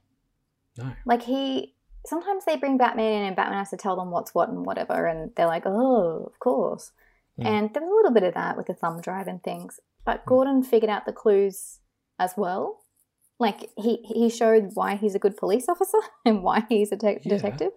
[0.77, 0.93] No.
[1.05, 1.75] Like he.
[2.05, 5.05] Sometimes they bring Batman in and Batman has to tell them what's what and whatever,
[5.05, 6.91] and they're like, "Oh, of course."
[7.37, 7.45] Mm.
[7.45, 10.25] And there was a little bit of that with the thumb drive and things, but
[10.25, 11.79] Gordon figured out the clues
[12.17, 12.85] as well.
[13.39, 17.19] Like he he showed why he's a good police officer and why he's a te-
[17.23, 17.37] Yeah.
[17.37, 17.71] detective.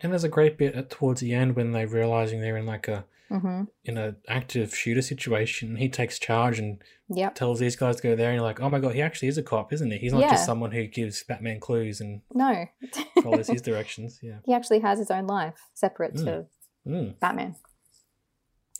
[0.00, 2.88] And there's a great bit at, towards the end when they're realizing they're in like
[2.88, 3.64] a Mm-hmm.
[3.84, 5.76] in a active shooter situation.
[5.76, 7.34] He takes charge and Yep.
[7.34, 9.36] tells these guys to go there, and you're like, oh my god, he actually is
[9.36, 9.98] a cop, isn't he?
[9.98, 10.30] He's not Yeah.
[10.30, 12.64] just someone who gives Batman clues and No.
[13.22, 14.18] follows his directions.
[14.22, 16.46] Yeah, he actually has his own life separate to
[16.86, 17.18] mm.
[17.20, 17.56] Batman.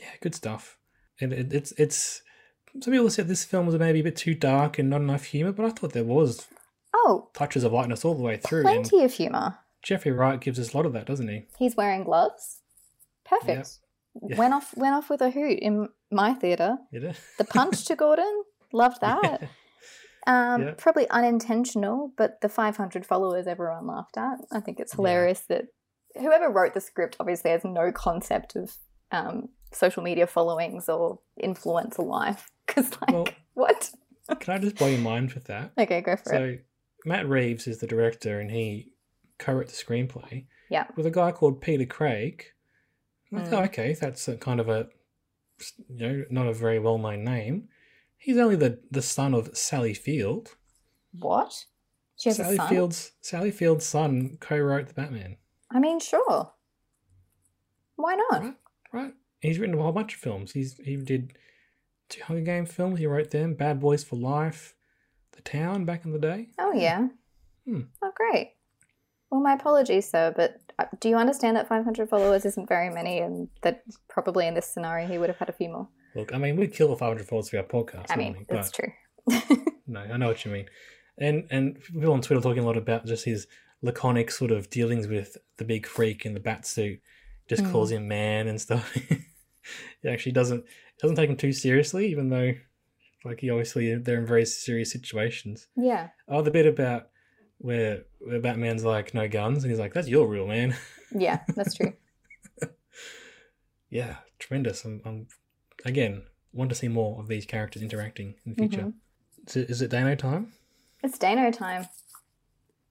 [0.00, 0.78] yeah, good stuff.
[1.20, 2.22] And it, it's it's
[2.80, 5.52] some people said this film was maybe a bit too dark and not enough humor,
[5.52, 6.46] but I thought there was
[6.94, 8.60] Oh, touches of lightness all the way through.
[8.66, 9.58] And plenty of humor.
[9.82, 11.46] Jeffrey Wright gives us a lot of that, doesn't he?
[11.58, 12.62] He's wearing gloves.
[13.24, 13.78] Perfect.
[14.28, 14.36] Yeah.
[14.36, 16.78] Went off went off with a hoot in my theater.
[16.92, 19.42] The punch to Gordon, loved that.
[20.26, 20.74] Um, Yeah.
[20.76, 24.38] Probably unintentional, but the 500 followers everyone laughed at.
[24.50, 24.96] I think it's Yeah.
[24.96, 25.66] hilarious that
[26.18, 28.76] whoever wrote the script obviously has no concept of
[29.12, 32.50] um, social media followings or influencer life.
[32.68, 33.90] Because, like, Well, what?
[34.40, 35.72] can I just blow your mind with that?
[35.78, 36.36] Okay, go for it.
[36.36, 36.62] So
[37.06, 38.92] Matt Reeves is the director, and he
[39.38, 40.44] co-wrote the screenplay.
[40.68, 40.84] Yeah.
[40.96, 42.44] With a guy called Peter Craig.
[43.32, 43.52] Like, Mm.
[43.54, 44.88] oh, okay, that's a kind of a,
[45.88, 47.68] you know, not a very well-known name.
[48.18, 50.56] He's only the the son of Sally Field.
[51.18, 51.64] What?
[52.16, 52.68] She has Sally a son?
[52.68, 55.38] Field's Sally Field's son co-wrote the Batman.
[55.70, 56.52] I mean, sure.
[57.96, 58.42] Why not?
[58.42, 58.54] Right,
[58.92, 59.14] right.
[59.40, 60.52] He's written a whole bunch of films.
[60.52, 61.38] He's he did
[62.08, 62.98] two Hunger Game films.
[62.98, 63.54] He wrote them.
[63.54, 64.74] Bad Boys for Life,
[65.32, 66.48] The Town back in the day.
[66.58, 67.08] Oh, yeah.
[67.64, 67.82] Hmm.
[68.02, 68.54] Oh, great.
[69.30, 73.18] Well, my apologies, sir, but uh, do you understand that 500 followers isn't very many
[73.18, 75.88] and that probably in this scenario he would have had a few more?
[76.14, 78.06] Look, I mean, we'd kill 500 followers for our podcast.
[78.08, 78.92] I mean, that's true.
[79.90, 80.66] No, I know what you mean.
[81.16, 83.46] And and people on Twitter talking a lot about just his
[83.80, 87.00] laconic sort of dealings with the big freak in the bat suit.
[87.48, 87.72] Just Mm.
[87.72, 88.92] calls him man and stuff.
[90.02, 90.64] he actually doesn't
[91.00, 92.52] doesn't take him too seriously, even though
[93.24, 95.66] Like he obviously they're in very serious situations.
[95.76, 96.08] Yeah.
[96.28, 97.08] Oh, the bit about
[97.58, 100.76] where where Batman's like no guns, and he's like, "That's your real man."
[101.10, 101.94] Yeah, that's true.
[103.90, 104.84] yeah, tremendous.
[104.84, 105.26] I'm, I'm
[105.84, 108.82] again want to see more of these characters interacting in the future.
[108.82, 108.92] Mhm.
[109.46, 110.52] Is, it, is it Dano time?
[111.02, 111.86] it's Dano time.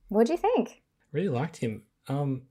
[0.10, 0.82] What do you think?
[1.12, 1.84] Really liked him.
[2.08, 2.44] Um,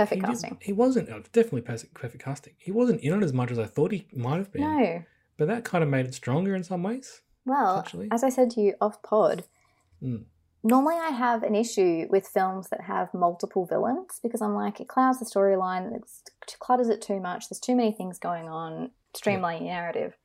[0.00, 0.58] Perfect he, did- casting.
[0.60, 2.54] he wasn't oh, definitely perfect, perfect casting.
[2.58, 4.62] He wasn't in it as much as I thought he might have been.
[4.62, 5.02] No.
[5.36, 7.22] but that kind of made it stronger in some ways.
[7.46, 8.08] Well, Actually.
[8.10, 9.44] as I said to you off pod,
[10.02, 10.24] Mm.
[10.62, 14.88] normally I have an issue with films that have multiple villains because I'm like, it
[14.88, 16.04] clouds the storyline, it
[16.58, 20.16] clutters it too much, there's too many things going on, streamlining narrative.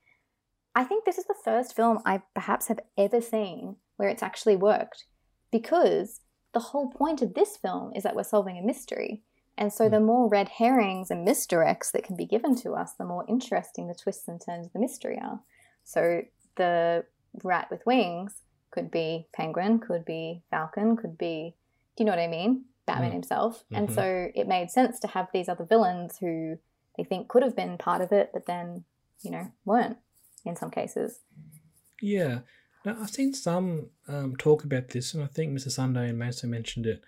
[0.75, 4.55] I think this is the first film I perhaps have ever seen where it's actually
[4.57, 5.05] worked
[5.51, 6.19] because
[6.53, 9.23] the whole point of this film is that we're solving a mystery.
[9.57, 13.05] And so, the more red herrings and misdirects that can be given to us, the
[13.05, 15.39] more interesting the twists and turns of the mystery are.
[15.83, 16.23] So,
[16.57, 17.05] the
[17.43, 18.41] rat with wings
[18.71, 21.55] could be Penguin, could be Falcon, could be,
[21.95, 22.65] do you know what I mean?
[22.85, 23.13] Batman Mm.
[23.13, 23.63] himself.
[23.71, 23.95] And Mhm.
[23.95, 26.57] so, it made sense to have these other villains who
[26.97, 28.83] they think could have been part of it, but then,
[29.21, 29.97] you know, weren't
[30.43, 31.21] in some cases.
[32.01, 32.39] Yeah.
[32.83, 35.71] Now, I've seen some um, talk about this, and I think Mr.
[35.71, 37.03] Sunday and Mason mentioned it.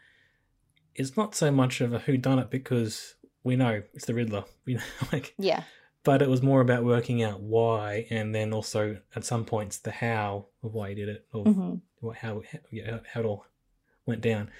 [0.98, 4.44] It's not so much of a who done it because we know it's the Riddler,
[4.66, 4.82] we know,
[5.14, 5.64] like, Yeah.
[6.04, 9.92] but it was more about working out why, and then also at some points the
[9.92, 13.46] how of why he did it, or hmm what how yeah, how it all
[14.06, 14.52] went down.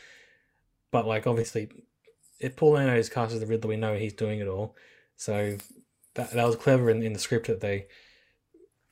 [0.92, 1.70] But like obviously,
[2.40, 4.76] if Paul Dano is cast as the Riddler, we know he's doing it all.
[5.16, 5.58] So
[6.16, 7.88] that that was clever in, in the script that they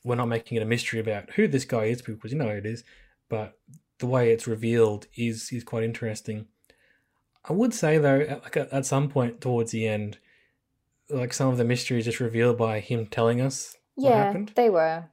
[0.04, 2.56] were not making it a mystery about who this guy is because you know who
[2.58, 2.84] it is,
[3.28, 3.58] but
[3.98, 6.46] the way it's revealed is is quite interesting.
[7.48, 10.18] I would say though, at, like at, at some point towards the end,
[11.08, 14.52] like some of the mystery is just revealed by him telling us what Yeah, happened.
[14.56, 15.04] they were.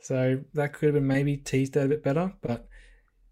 [0.00, 2.68] So that could have been maybe teased out a bit better, but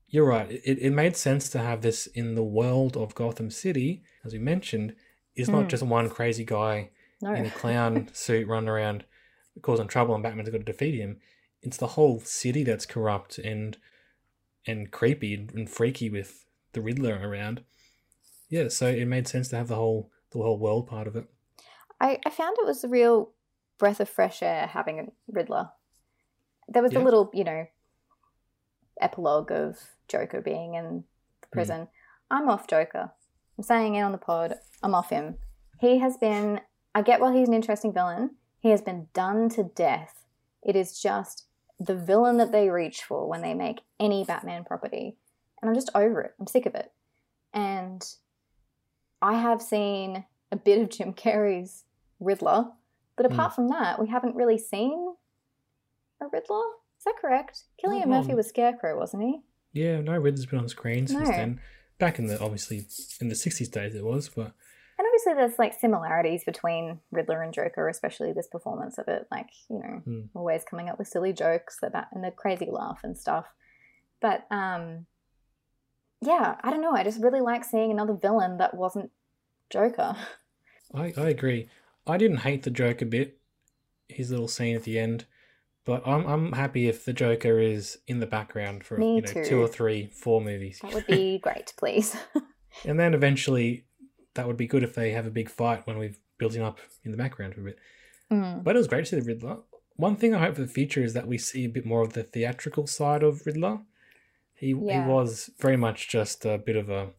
[0.08, 0.50] you're right.
[0.50, 4.38] It, it made sense to have this in the world of Gotham City, as we
[4.38, 4.94] mentioned.
[5.34, 5.68] It's not Mm.
[5.68, 6.90] just one crazy guy
[7.22, 7.32] No.
[7.32, 9.04] in a clown suit running around
[9.62, 11.18] causing trouble and Batman's got to defeat him.
[11.62, 13.76] It's the whole city that's corrupt and
[14.66, 17.62] and creepy and freaky with the Riddler around.
[18.52, 21.24] Yeah, so it made sense to have the whole the whole world part of it.
[21.98, 23.30] I, I found it was a real
[23.78, 25.70] breath of fresh air having a Riddler.
[26.68, 26.98] There was Yeah.
[26.98, 27.66] a little, you know,
[29.00, 31.50] epilogue of Joker being in the hmm.
[31.50, 31.88] prison.
[32.30, 33.12] I'm off Joker.
[33.56, 34.58] I'm saying it on the pod.
[34.82, 35.38] I'm off him.
[35.80, 36.60] He has been,
[36.94, 38.36] I get why he's an interesting villain.
[38.60, 40.26] He has been done to death.
[40.62, 41.46] It is just
[41.80, 45.16] the villain that they reach for when they make any Batman property.
[45.62, 46.34] And I'm just over it.
[46.38, 46.92] I'm sick of it.
[47.54, 48.02] And
[49.22, 51.84] I have seen a bit of Jim Carrey's
[52.20, 52.72] Riddler,
[53.16, 53.32] but Hmm.
[53.32, 55.14] apart from that, we haven't really seen
[56.20, 56.64] a Riddler.
[56.98, 57.62] Is that correct?
[57.82, 58.36] Cillian Not Murphy long.
[58.36, 59.42] was Scarecrow, wasn't he?
[59.72, 61.36] Yeah, no Riddler's been on screen since No.
[61.36, 61.60] then.
[61.98, 62.86] Back in the obviously
[63.20, 64.52] in the sixties days it was, but
[64.98, 69.26] And obviously, there's like similarities between Riddler and Joker, especially this performance of it.
[69.30, 70.20] Like, you know, Hmm.
[70.34, 73.46] always coming up with silly jokes about and the crazy laugh and stuff.
[74.20, 75.06] But um,
[76.22, 76.92] yeah, I don't know.
[76.92, 79.10] I just really like seeing another villain that wasn't
[79.70, 80.16] Joker.
[80.94, 81.68] I, I agree.
[82.06, 83.38] I didn't hate the Joker bit,
[84.08, 85.26] his little scene at the end,
[85.84, 89.32] but I'm I'm happy if the Joker is in the background for Me you know
[89.32, 89.44] too.
[89.44, 92.16] two or three, four movies, That would be great, please.
[92.84, 93.84] and then eventually
[94.34, 96.78] that would be good if they have a big fight when we've built him up
[97.04, 97.78] in the background for a bit.
[98.30, 98.64] Mm.
[98.64, 99.58] But it was great to see the Riddler.
[99.96, 102.14] One thing I hope for the future is that we see a bit more of
[102.14, 103.80] the theatrical side of Riddler.
[104.62, 105.04] He Yeah.
[105.04, 107.10] he was very much just a bit of a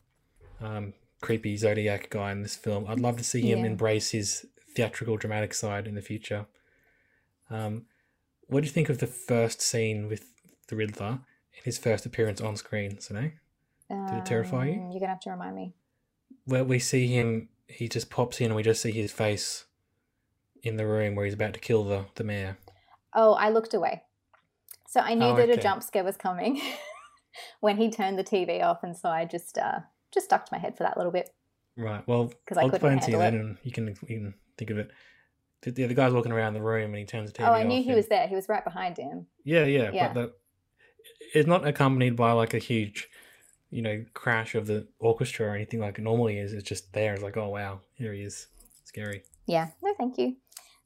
[0.61, 2.85] um, creepy Zodiac guy in this film.
[2.87, 3.65] I'd love to see him Yeah.
[3.65, 6.45] embrace his theatrical, dramatic side in the future.
[7.49, 7.85] Um,
[8.47, 10.23] what do you think of the first scene with
[10.69, 11.19] the Riddler
[11.57, 13.39] in his first appearance on screen, Sine?
[13.89, 14.79] Did it terrify you?
[14.81, 15.73] Um, You're gonna have to remind me.
[16.45, 19.65] Where we see him, he just pops in and we just see his face
[20.63, 22.57] in the room where he's about to kill the, the mayor.
[23.13, 24.03] Oh, I looked away.
[24.87, 26.61] So I knew Oh, that a jump scare was coming
[27.59, 29.79] when he turned the TV off, and so I just uh,
[30.11, 31.29] just ducked my head for that little bit.
[31.75, 32.07] Right.
[32.07, 34.91] Well, I I'll explain to you then, and you can you can think of it.
[35.61, 37.63] The, the, the guy's walking around the room, and he turns the TV oh, I
[37.63, 38.27] knew he and- was there.
[38.27, 39.27] He was right behind him.
[39.43, 40.13] Yeah, yeah, Yeah.
[40.13, 40.39] but
[41.33, 43.09] it's not accompanied by like a huge,
[43.71, 46.53] you know, crash of the orchestra or anything like it normally is.
[46.53, 47.13] It's just there.
[47.13, 48.47] It's like, oh wow, here he is.
[48.83, 49.23] Scary.
[49.47, 49.69] Yeah.
[49.81, 50.35] No, thank you.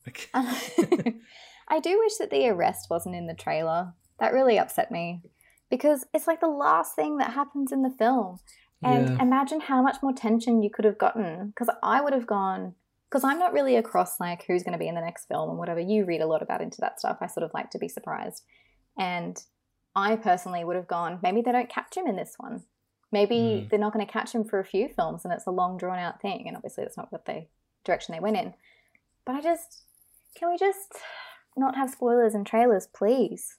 [0.08, 0.30] Okay.
[1.68, 3.94] I do wish that the arrest wasn't in the trailer.
[4.20, 5.22] That really upset me
[5.70, 8.40] because it's like the last thing that happens in the film.
[8.84, 9.22] And yeah.
[9.22, 11.48] imagine how much more tension you could have gotten.
[11.48, 12.76] Because I would have gone,
[13.10, 15.58] because I'm not really across like who's going to be in the next film and
[15.58, 15.80] whatever.
[15.80, 17.18] You read a lot about into that stuff.
[17.22, 18.44] I sort of like to be surprised.
[18.98, 19.42] And
[19.96, 22.64] I personally would have gone, maybe they don't catch him in this one.
[23.12, 23.70] Maybe Mm.
[23.70, 25.98] they're not going to catch him for a few films and it's a long drawn
[25.98, 26.48] out thing.
[26.48, 27.50] And obviously that's not what they
[27.84, 28.54] direction they went in.
[29.26, 29.84] But I just
[30.36, 30.94] can we just
[31.56, 33.58] not have spoilers and trailers, please?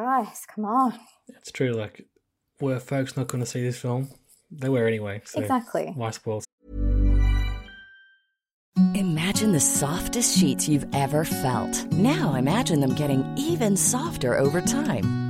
[0.00, 0.94] Guys, come on.
[1.28, 1.72] It's true.
[1.72, 2.06] Like,
[2.58, 4.08] were folks not going to see this film?
[4.50, 5.20] They were anyway.
[5.26, 5.92] So exactly.
[5.94, 6.42] why spoil?
[8.94, 11.84] Imagine the softest sheets you've ever felt.
[11.92, 15.29] Now imagine them getting even softer over time.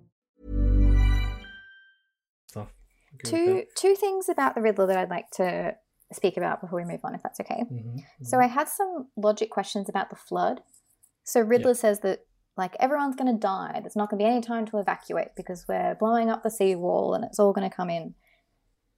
[3.29, 5.75] Two two things about the Riddler that I'd like to
[6.11, 7.63] speak about before we move on, if that's okay.
[7.71, 10.61] Mhm, So I had some logic questions about the flood.
[11.23, 12.25] So Riddler says that
[12.57, 13.79] like everyone's going to die.
[13.81, 17.13] There's not going to be any time to evacuate because we're blowing up the seawall
[17.13, 18.13] and it's all going to come in.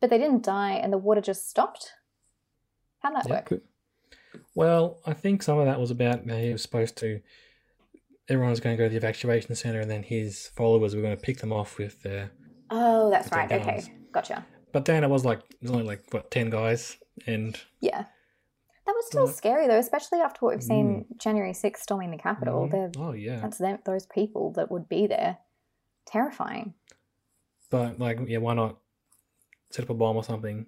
[0.02, 1.94] But they didn't die, and the water just stopped.
[3.00, 3.36] How'd that Yeah.
[3.36, 3.62] work?
[4.56, 7.22] Well, I think some of that was about he was supposed to.
[8.28, 11.16] Everyone was going to go to the evacuation center, and then his followers were going
[11.16, 12.32] to pick them off with their.
[12.70, 13.68] Oh, that's With their right.
[13.86, 13.94] Okay.
[14.14, 14.46] Gotcha.
[14.72, 16.98] But then it was like was only like what ten guys,
[17.28, 18.06] and Yeah,
[18.86, 19.34] that was still Yeah.
[19.34, 22.68] scary though, especially after what we've seen January sixth storming the Capitol.
[22.72, 23.40] They're oh yeah.
[23.42, 25.38] that's them, those people that would be there.
[26.06, 26.74] Terrifying.
[27.70, 28.78] But like, yeah, why not
[29.72, 30.68] set up a bomb or something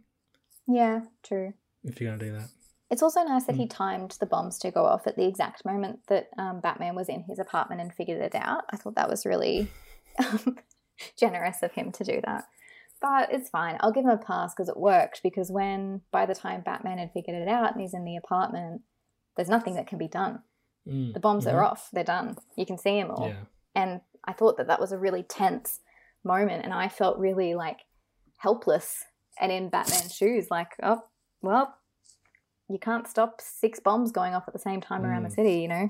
[0.67, 1.53] Yeah, true.
[1.83, 2.49] if you're going to do that?
[2.89, 3.69] It's also nice that he Mm.
[3.69, 7.23] timed the bombs to go off at the exact moment that um, Batman was in
[7.23, 8.63] his apartment and figured it out.
[8.71, 9.67] I thought that was really
[10.19, 10.57] um,
[11.17, 12.45] generous of him to do that.
[13.07, 13.77] But it's fine.
[13.81, 15.21] I'll give him a pass because it worked.
[15.21, 18.81] Because when, by the time Batman had figured it out and he's in the apartment,
[19.35, 20.39] there's nothing that can be done.
[20.87, 21.89] Mm, The bombs are off.
[21.93, 22.35] They're done.
[22.55, 23.27] You can see them all.
[23.27, 23.41] Yeah.
[23.75, 25.81] And I thought that that was a really tense
[26.23, 26.63] moment.
[26.63, 27.81] And I felt really like
[28.37, 29.03] helpless
[29.39, 30.47] and in Batman's shoes.
[30.49, 31.03] Like, oh,
[31.43, 31.75] well,
[32.67, 35.35] you can't stop six bombs going off at the same time around the Mm.
[35.35, 35.89] city, you know?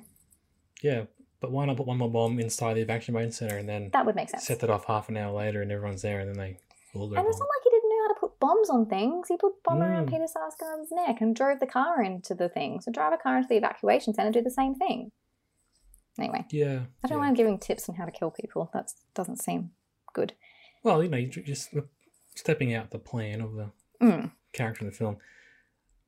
[0.81, 1.03] Yeah,
[1.39, 4.15] but why not put one more bomb inside the evacuation center and then That would
[4.15, 4.45] make sense.
[4.45, 6.57] set that off half an hour later and everyone's there and then they
[7.03, 7.39] and it's bomb.
[7.39, 9.27] not like he didn't know how to put bombs on things.
[9.27, 10.11] He put bomb around Mm.
[10.11, 12.81] Peter Sarsgaard's neck and drove the car into the thing.
[12.81, 15.11] So drive a car into the evacuation center, do the same thing.
[16.17, 16.85] Anyway, Yeah.
[17.03, 17.25] I don't yeah.
[17.25, 18.69] want giving tips on how to kill people.
[18.73, 19.71] That doesn't seem
[20.13, 20.33] good.
[20.83, 21.73] Well, you know, you're just
[22.35, 24.31] stepping out the plan of the Mm.
[24.53, 25.17] character in the film.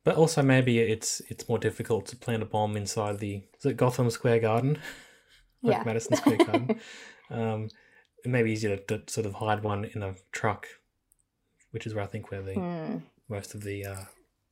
[0.04, 3.76] But also maybe it's it's more difficult to plant a bomb inside the is it
[3.76, 4.78] Gotham Square Garden?
[5.62, 5.84] like Yeah.
[5.84, 6.80] Madison Square Garden.
[7.30, 7.70] um,
[8.26, 10.68] it may be easier to, to sort of hide one in a truck,
[11.72, 13.04] which is where I think where the Mm.
[13.30, 14.06] most of the uh,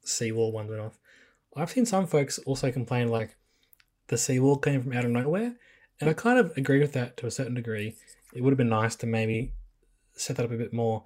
[0.03, 0.99] seawall ones went off.
[1.55, 3.35] I've seen some folks also complain like
[4.07, 5.55] the seawall came from out of nowhere,
[5.99, 7.95] and I kind of agree with that to a certain degree.
[8.33, 9.53] It would have been nice to maybe
[10.13, 11.03] set that up a bit more.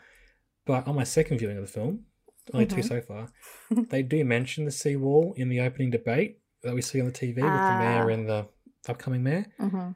[0.65, 2.06] But on my second viewing of the film,
[2.54, 2.88] only two Mhm.
[2.88, 3.30] so far,
[3.89, 7.36] they do mention the seawall in the opening debate that we see on the TV
[7.36, 8.13] with the mayor Ah.
[8.13, 8.48] and the
[8.88, 9.45] upcoming mayor.
[9.60, 9.91] hmm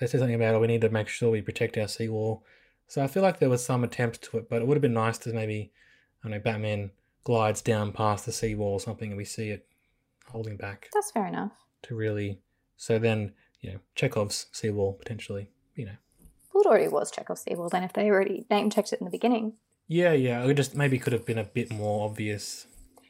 [0.00, 2.44] They say something about, oh, we need to make sure we protect our seawall.
[2.88, 4.92] So I feel like there was some attempt to it, but it would have been
[4.94, 5.72] nice to maybe,
[6.22, 6.90] I don't know, Batman
[7.22, 9.66] glides down past the seawall or something and we see it
[10.26, 11.52] holding back That's fair enough.
[11.84, 12.40] to really.
[12.76, 15.96] So then, you know, Chekhov's seawall potentially, you know.
[16.52, 19.10] Well, it already was Chekhov's seawall then if they already name checked it in the
[19.10, 19.54] beginning.
[19.88, 22.66] Yeah, yeah, it just maybe could have been a bit more obvious.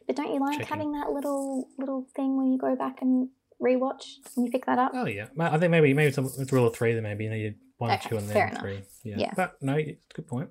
[0.07, 0.67] But don't you like Checking.
[0.69, 3.29] having that little little thing when you go back and
[3.65, 4.93] rewatch and you pick that up?
[4.95, 6.93] Oh yeah, I think maybe maybe it's, a, it's rule of three.
[6.95, 8.61] Then maybe you needed one, Okay, two, and then enough.
[8.61, 8.83] three.
[9.03, 9.17] Yeah.
[9.19, 9.33] Yeah.
[9.37, 10.51] but no, it's a good point.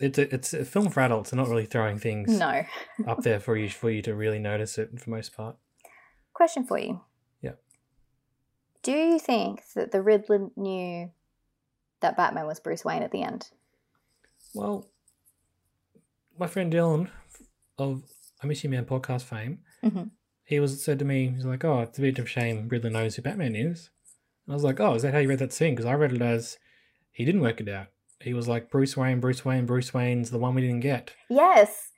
[0.00, 1.30] It's a, it's a film for adults.
[1.30, 2.64] They're not really throwing things No.
[3.06, 5.56] up there for you for you to really notice it for most part.
[6.32, 7.00] Question for you.
[7.42, 7.52] Yeah.
[8.82, 11.10] Do you think that the Riddler knew
[12.00, 13.50] that Batman was Bruce Wayne at the end?
[14.54, 14.88] Well,
[16.38, 17.08] my friend Dylan
[17.78, 18.02] of
[18.42, 20.10] I Miss You Man podcast fame, Mhm.
[20.44, 22.90] He was said to me, he's like, "Oh, it's a bit of a shame Riddler
[22.90, 23.90] knows who Batman is."
[24.46, 26.12] And I was like, "Oh, is that how you read that scene?" Because I read
[26.12, 26.58] it as
[27.12, 27.86] he didn't work it out,
[28.20, 31.12] he was like Bruce Wayne, Bruce Wayne, Bruce Wayne's the one we didn't get.
[31.30, 31.90] Yes.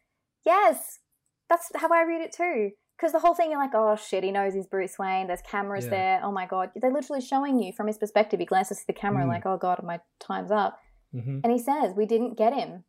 [0.45, 1.01] Yes.
[1.49, 2.71] That's how I read it too.
[2.97, 5.27] Because the whole thing, you're like, oh shit, he knows he's Bruce Wayne.
[5.27, 5.91] There's cameras Yeah.
[5.91, 6.21] there.
[6.25, 6.71] Oh my god.
[6.77, 8.41] They're literally showing you from his perspective.
[8.41, 9.29] He glances to the camera Mm.
[9.29, 10.79] like, oh god, my time's up.
[11.13, 12.85] hmm And he says, we didn't get him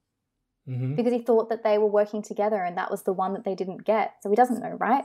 [0.66, 3.44] hmm because he thought that they were working together and that was the one that
[3.46, 4.16] they didn't get.
[4.22, 5.04] So he doesn't know, right?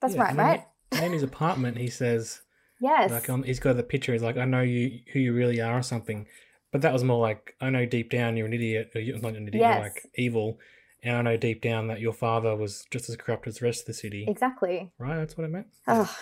[0.00, 0.66] That's Yeah, right, right?
[1.02, 2.42] in his apartment, he says,
[2.80, 3.10] Yes.
[3.10, 4.12] like, um, he's got the picture.
[4.12, 6.26] He's like, I know you, who you really are, or something.
[6.72, 9.34] But that was more like, I know deep down you're an idiot, or you're not
[9.34, 9.78] an idiot, you're Yes.
[9.94, 10.58] like evil,
[11.02, 13.80] and I know deep down that your father was just as corrupt as the rest
[13.80, 14.26] of the city.
[14.28, 14.92] exactly.
[14.98, 15.16] Right?
[15.16, 15.68] That's what I meant.
[15.86, 16.14] Oh,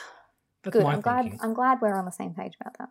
[0.62, 0.87] That's good.
[0.87, 1.22] I'm glad.
[1.22, 1.41] thinking.
[1.43, 2.89] I'm glad we're on the same page about that.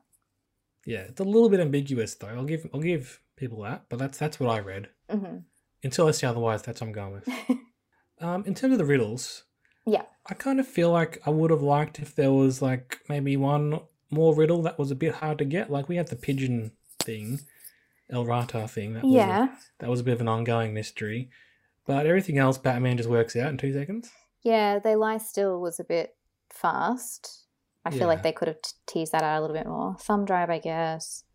[0.86, 2.28] Yeah, it's a little bit ambiguous though.
[2.28, 4.90] I'll give I'll give people that, but that's that's what I read.
[5.10, 5.38] hmm
[5.84, 7.30] Until I see otherwise, that's what I'm going with.
[8.20, 9.44] um, in terms of the riddles,
[9.86, 10.04] Yeah.
[10.28, 13.80] I kind of feel like I would have liked if there was like maybe one
[14.10, 15.70] more riddle that was a bit hard to get.
[15.72, 17.42] Like we had the pigeon thing,
[18.10, 18.94] El Rata thing.
[18.94, 19.56] That was a- Yeah.
[19.80, 21.30] that was a bit of an ongoing mystery.
[21.86, 24.10] But everything else, Batman just works out in two seconds.
[24.42, 26.16] Yeah, they lie still was a bit
[26.50, 27.44] fast.
[27.86, 28.06] I feel Yeah.
[28.06, 29.96] like they could have t- teased that out a little bit more.
[30.00, 31.26] Thumb drive, I guess.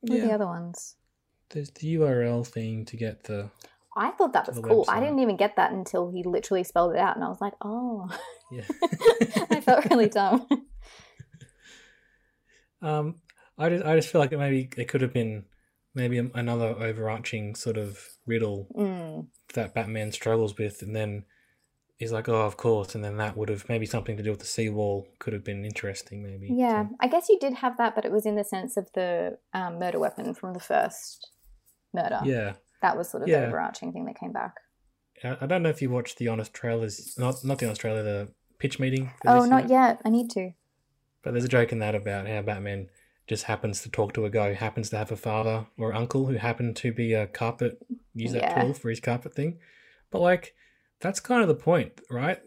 [0.00, 0.96] What are the other ones?
[1.50, 3.50] there's the URL thing to get the
[3.96, 4.84] I thought that was cool.
[4.88, 7.54] I didn't even get that until he literally spelled it out, and I was like,
[7.60, 8.08] oh.
[8.52, 8.62] yeah.
[9.50, 10.46] I felt really dumb.
[12.82, 13.16] Um,
[13.58, 15.44] I just I just feel like maybe it could have been
[15.94, 19.26] maybe another overarching sort of riddle Mm.
[19.54, 21.24] that Batman struggles with, and then
[21.98, 24.40] he's like, "Oh, of course," and then that would have maybe something to do with
[24.40, 26.48] the seawall could have been interesting, maybe.
[26.54, 28.88] Yeah, So- I guess you did have that, but it was in the sense of
[28.94, 31.30] the um, murder weapon from the first
[31.92, 32.20] murder.
[32.24, 32.54] yeah.
[32.82, 33.40] That was sort of Yeah.
[33.40, 34.54] the overarching thing that came back.
[35.22, 38.28] I don't know if you watched the honest trailers, not not the honest trailer, the
[38.58, 39.10] pitch meeting.
[39.26, 40.00] Oh, not yet.
[40.04, 40.52] I need to.
[41.22, 42.88] But there's a joke in that about how Batman
[43.26, 46.26] just happens to talk to a guy who happens to have a father or uncle
[46.26, 47.80] who happened to be a carpet,
[48.14, 48.62] use that Yeah.
[48.62, 49.58] tool for his carpet thing.
[50.10, 50.54] But like,
[51.00, 52.40] that's kind of the point, right?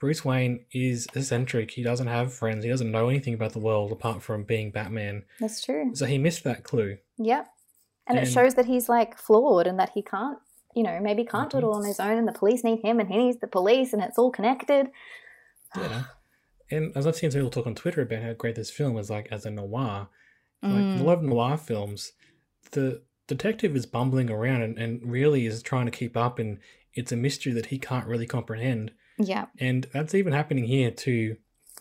[0.00, 1.72] Bruce Wayne is eccentric.
[1.72, 2.64] He doesn't have friends.
[2.64, 5.24] He doesn't know anything about the world apart from being Batman.
[5.40, 5.94] That's true.
[5.94, 6.98] So he missed that clue.
[7.18, 7.48] Yep.
[8.08, 10.38] And, it shows that he's like flawed and that he can't,
[10.74, 13.00] you know, maybe can't do it all on his own and the police need him
[13.00, 14.88] and he needs the police and it's all connected.
[15.76, 16.04] Yeah.
[16.70, 19.08] And as I've seen some people talk on Twitter about how great this film is,
[19.08, 20.08] like as a noir,
[20.60, 21.00] like Mm.
[21.00, 22.12] a lot of noir films,
[22.72, 26.58] the detective is bumbling around and, and really is trying to keep up, and
[26.92, 28.92] it's a mystery that he can't really comprehend.
[29.18, 29.46] Yeah.
[29.58, 31.36] And that's even happening here to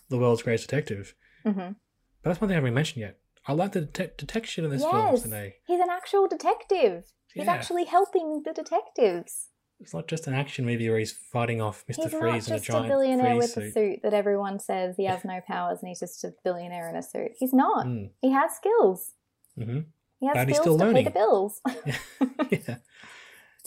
[0.09, 1.13] the world's greatest detective.
[1.43, 1.75] hmm But
[2.23, 3.19] that's one thing I haven't mentioned yet.
[3.47, 5.21] I like the det- detection in this film Yes.
[5.23, 5.55] today.
[5.65, 7.05] He's an actual detective.
[7.33, 7.51] He's Yeah.
[7.53, 9.49] actually helping the detectives.
[9.79, 12.03] It's not just an action movie where he's fighting off Mr.
[12.03, 13.73] He's not Freeze in a just a billionaire with a suit.
[13.73, 17.03] suit that everyone says he has no powers and he's just a billionaire in a
[17.03, 17.31] suit.
[17.37, 17.85] He's not.
[17.85, 18.09] Mm.
[18.21, 19.11] He has skills.
[19.55, 19.81] hmm
[20.19, 21.61] He has But he's skills still to pay the bills.
[22.49, 22.77] yeah.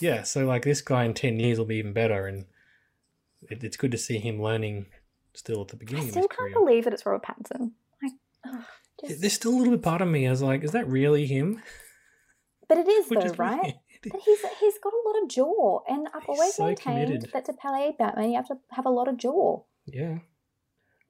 [0.01, 2.47] Yeah, so like this guy in 10 years will be even better, and
[3.49, 4.87] it, it's good to see him learning
[5.35, 6.55] still at the I beginning of still can't career.
[6.55, 7.72] believe that it's Robert Pattinson.
[8.03, 8.12] Like,
[8.49, 8.64] ugh,
[9.09, 11.26] just- There's still a little bit part of me I was like, is that really
[11.26, 11.62] him?
[12.68, 13.62] But it is Which though, is right?
[13.62, 13.74] weird.
[14.12, 17.30] But he's he's got a lot of jaw, and I've He's always so maintained committed.
[17.34, 19.62] that to play Batman, you have to have a lot of jaw.
[19.86, 20.20] Yeah.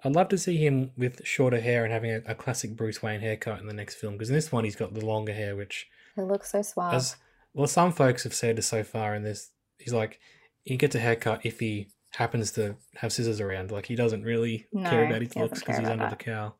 [0.02, 3.20] I'd love to see him with shorter hair and having a, a classic Bruce Wayne
[3.20, 5.88] haircut in the next film, because in this one he's got the longer hair, which,
[6.16, 6.94] He looks so suave.
[6.94, 7.16] as
[7.52, 10.18] well, some folks have said so far in this, he's like,
[10.64, 13.70] he gets a haircut if he happens to have scissors around.
[13.70, 16.18] Like, he doesn't really care about his looks because he's under that.
[16.18, 16.56] the cowl.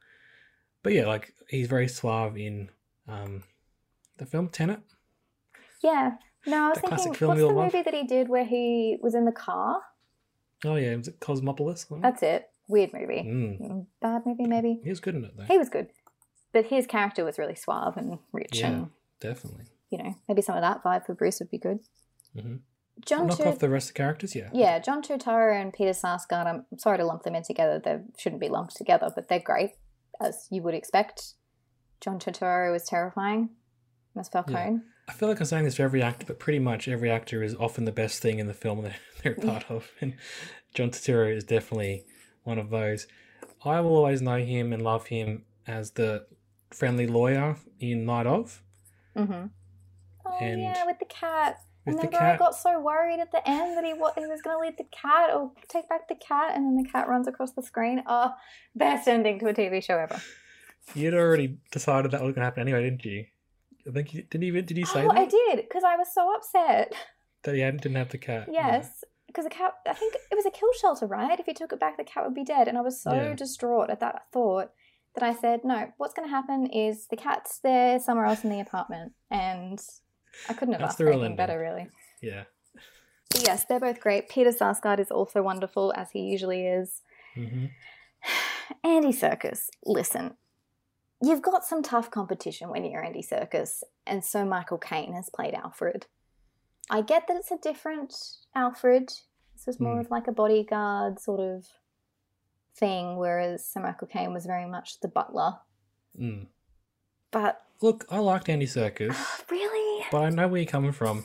[0.83, 2.71] But yeah, like, he's very suave in
[3.09, 3.43] um,
[4.19, 4.81] the film Tenet.
[5.83, 6.13] yeah.
[6.47, 7.67] No, I was thinking, what's the love.
[7.67, 9.83] movie that he did where he was in the car?
[10.65, 11.87] Oh, yeah, was it Cosmopolis?
[12.01, 12.49] That's it.
[12.67, 13.23] Weird movie.
[13.27, 13.61] Mm.
[13.61, 14.81] Mm, Bad movie, maybe.
[14.83, 15.45] He was good in it, though.
[15.45, 15.89] He was good,
[16.55, 18.69] but his character was really suave and rich, Yeah.
[18.69, 19.65] and Definitely.
[19.91, 21.81] you know, maybe some of that vibe for Bruce would be good.
[22.35, 22.57] hmm
[23.05, 24.49] John Knock Tur- off the rest of the characters, yeah.
[24.55, 26.47] yeah, John Turturro and Peter Sarsgaard.
[26.47, 27.81] I'm sorry to lump them in together.
[27.83, 29.71] They shouldn't be lumped together, but they're great,
[30.21, 31.35] as you would expect.
[32.01, 33.51] John Turturro is terrifying
[34.19, 34.81] as Falcone.
[35.09, 37.55] I feel like I'm saying this for every actor, but pretty much every actor is
[37.57, 39.91] often the best thing in the film they're, they're a part of.
[40.01, 40.15] And
[40.75, 42.05] John Turturro is definitely
[42.45, 43.07] one of those.
[43.65, 46.27] I will always know him and love him as the
[46.71, 48.63] friendly lawyer in Night of.
[49.17, 49.47] Mm-hmm.
[50.27, 51.61] Oh And yeah, with the cat.
[51.87, 52.39] With the Remember, I cat.
[52.39, 54.85] got so worried at the end that he wa- he was going to leave the
[54.91, 58.03] cat or take back the cat, and then the cat runs across the screen.
[58.07, 58.33] Oh,
[58.75, 60.21] best ending to a TV show ever.
[60.95, 63.25] You'd already decided that was going to happen anyway, didn't you?
[63.89, 66.09] I think you didn't even did you say oh, that I did because I was
[66.13, 66.93] so upset.
[67.45, 68.49] that he hadn't didn't have the cat?
[68.51, 69.75] Yes, because the cat.
[69.89, 71.39] I think it was a kill shelter, right?
[71.41, 73.35] If he took it back, the cat would be dead, and I was so Yeah.
[73.35, 74.71] distraught at that thought
[75.15, 78.51] that I said, "No, what's going to happen is the cat's there somewhere else in
[78.51, 79.81] the apartment, and
[80.49, 81.89] I couldn't have That's asked for anything better, really.
[82.21, 82.45] Yeah.
[83.31, 84.29] But yes, they're both great.
[84.29, 87.03] Peter Sarsgaard is also wonderful, as he usually is.
[87.35, 87.67] hmm
[88.85, 90.35] Andy Serkis, listen,
[91.23, 95.55] you've got some tough competition when you're Andy Serkis, and so Michael Caine has played
[95.55, 96.07] Alfred.
[96.91, 98.15] I get that it's a different
[98.55, 99.09] Alfred.
[99.55, 100.01] This was more Hmm.
[100.01, 101.67] of like a bodyguard sort of
[102.75, 105.59] thing, whereas Sir Michael Caine was very much the butler.
[106.19, 106.47] Mm.
[107.31, 109.17] But Look, I liked Andy Serkis,
[109.51, 111.25] really, but I know where you're coming from.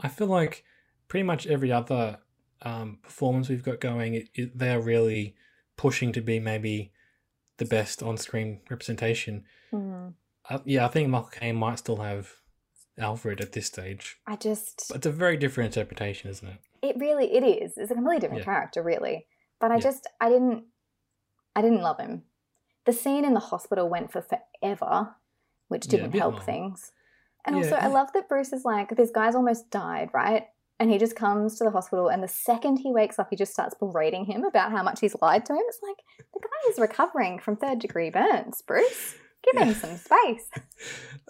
[0.00, 0.64] I feel like
[1.08, 2.18] pretty much every other
[2.62, 5.34] um, performance we've got going, it, it, they're really
[5.76, 6.92] pushing to be maybe
[7.56, 9.44] the best on-screen representation.
[9.70, 10.08] Hmm,
[10.48, 12.32] Uh, yeah, I think Michael Caine might still have
[12.98, 16.58] Alfred at this stage, I just but it's a very different interpretation, isn't it?
[16.82, 17.78] it really it is.
[17.78, 18.44] It's a completely different Yeah.
[18.52, 19.26] character, really.
[19.60, 19.82] But I Yeah.
[19.84, 20.64] just I didn't
[21.56, 22.24] I didn't love him.
[22.86, 25.14] The scene in the hospital went for forever,
[25.68, 26.44] which didn't bit help long.
[26.44, 26.92] things.
[27.46, 30.44] And Yeah, also, I love that Bruce is like, this guy's almost died, right?
[30.80, 33.52] And he just comes to the hospital, and the second he wakes up, he just
[33.52, 35.62] starts berating him about how much he's lied to him.
[35.68, 35.96] It's like,
[36.34, 39.14] the guy is recovering from third degree burns, Bruce.
[39.42, 40.48] Give him some space.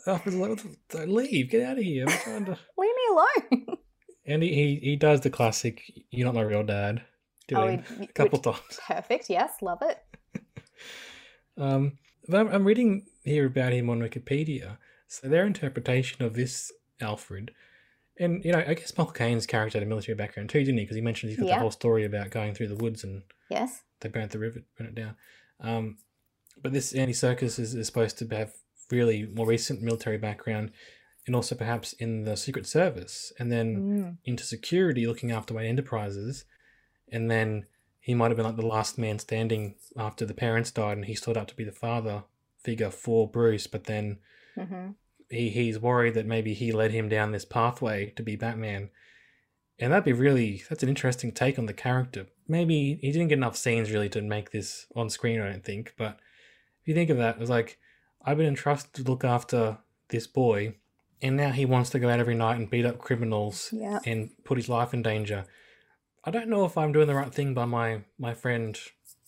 [0.07, 2.05] Alfred's like, "What the- leave, get out of here.
[2.09, 2.51] I'm trying to...
[2.79, 3.77] Leave me alone.
[4.27, 5.81] And he, he, he does the classic,
[6.11, 7.01] you're not my real dad,
[7.47, 8.61] to Oh, he- a couple times.
[8.87, 9.31] Perfect.
[9.31, 9.99] Yes, love it.
[11.57, 14.79] Um, but I'm, I'm reading here about him on Wikipedia.
[15.07, 17.53] So their interpretation of this Alfred,
[18.19, 20.85] and you know, I guess Michael Caine's character had a military background too, didn't he?
[20.85, 21.55] Because he mentioned he's got Yeah.
[21.55, 23.83] the whole story about going through the woods and Yes.
[24.01, 25.17] they burnt the river, burnt it down.
[25.61, 25.99] Um,
[26.61, 28.53] but this Andy Serkis is, is supposed to have
[28.91, 30.73] really more recent military background,
[31.27, 34.17] and also perhaps in the Secret Service, and then Mm.
[34.25, 36.45] into security, looking after Wayne Enterprises,
[37.13, 37.67] and then
[38.01, 41.15] he might have been like the last man standing after the parents died, and he
[41.15, 42.25] stood up to be the father
[42.63, 43.67] figure for Bruce.
[43.67, 44.19] But then
[44.55, 44.91] hmm
[45.31, 48.89] he he's worried that maybe he led him down this pathway to be Batman,
[49.79, 52.27] and that'd be really that's an interesting take on the character.
[52.47, 55.93] Maybe he didn't get enough scenes really to make this on screen, I don't think.
[55.99, 56.19] But
[56.81, 57.79] if you think of that, it was like
[58.25, 59.79] I've been entrusted to look after
[60.09, 60.77] this boy,
[61.21, 63.99] and now he wants to go out every night and beat up criminals Yeah.
[64.07, 65.45] and put his life in danger.
[66.25, 68.79] I don't know if I'm doing the right thing by my my friend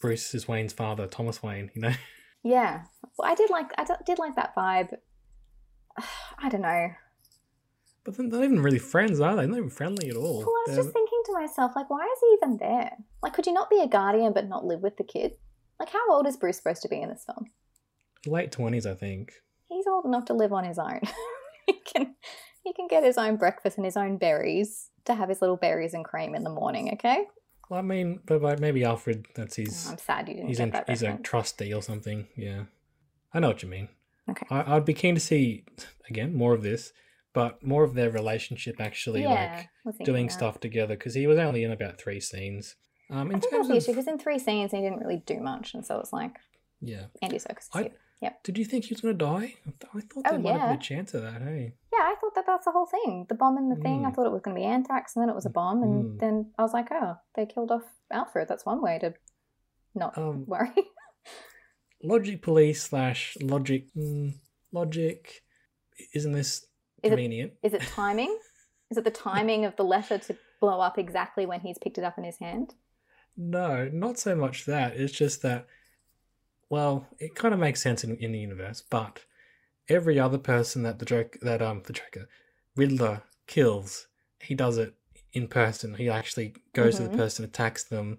[0.01, 1.71] Bruce is Wayne's father, Thomas Wayne.
[1.75, 1.93] You know,
[2.43, 2.83] Yeah.
[3.19, 4.95] Well, I did like I did like that vibe.
[6.39, 6.91] I don't know.
[8.05, 9.43] but they're not even really friends, are they?
[9.43, 10.39] They're not even friendly at all.
[10.39, 12.93] Well, I was They're- just thinking to myself, like, why is he even there?
[13.23, 15.33] Like, could you not be a guardian but not live with the kid?
[15.79, 17.47] Like, how old is Bruce supposed to be in this film?
[18.27, 19.33] late twenties, I think.
[19.69, 21.01] He's old enough to live on his own.
[21.67, 22.15] he can
[22.65, 25.95] he can get his own breakfast and his own berries to have his little berries
[25.95, 26.91] and cream in the morning.
[26.95, 27.25] Okay.
[27.71, 29.87] Well, I mean, but like maybe Alfred, that's his.
[29.89, 32.27] I'm sad you didn't he's get in, that he's a trustee or something.
[32.37, 32.65] Yeah,
[33.33, 33.89] I know what you mean.
[34.29, 34.45] Okay.
[34.51, 35.65] I, I'd be keen to see
[36.09, 36.93] again more of this,
[37.33, 41.39] but more of their relationship actually, yeah, like thinking doing stuff together because he was
[41.39, 42.75] only in about three scenes.
[43.09, 43.93] Um, in I think that's terms the of issue.
[43.93, 46.35] He was in three scenes and he didn't really do much, and so it's like
[46.81, 47.69] yeah, Andy Serkis.
[47.73, 47.91] I- too.
[48.21, 48.43] Yep.
[48.45, 49.55] did you think he was going to die?
[49.67, 51.41] I th- I thought Oh, there might have been a chance of that.
[51.41, 53.25] Hey, Yeah, I thought that that's the whole thing.
[53.29, 54.05] The bomb and the thing.
[54.05, 54.15] I Mm.
[54.15, 56.19] thought it was going to be anthrax, and then it was a bomb, and Mm.
[56.21, 58.47] then I was like, oh, they killed off Alfred.
[58.49, 59.15] That's one way to
[59.95, 60.71] not Um, worry.
[62.03, 64.35] logic police slash logic mm,
[64.73, 65.43] logic.
[66.15, 66.67] Isn't this
[67.03, 67.53] Is convenient?
[67.63, 68.39] Is it timing?
[68.91, 72.05] Is it the timing of the letter to blow up exactly when he's picked it
[72.05, 72.75] up in his hand?
[73.37, 74.97] No, not so much that.
[74.97, 75.67] It's just that,
[76.71, 79.21] well, it kind of makes sense in, in the universe, but
[79.89, 82.29] every other person that the joke that um the Joker
[82.77, 84.07] Riddler kills,
[84.41, 84.95] he does it
[85.33, 85.95] in person.
[85.95, 87.11] He actually goes to Mhm.
[87.11, 88.19] the person, attacks them,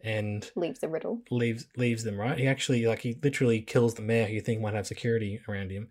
[0.00, 1.22] and Leaves the riddle.
[1.30, 2.18] leaves leaves them.
[2.18, 2.38] Right?
[2.38, 5.70] He actually like he literally kills the mayor who you think might have security around
[5.70, 5.88] him.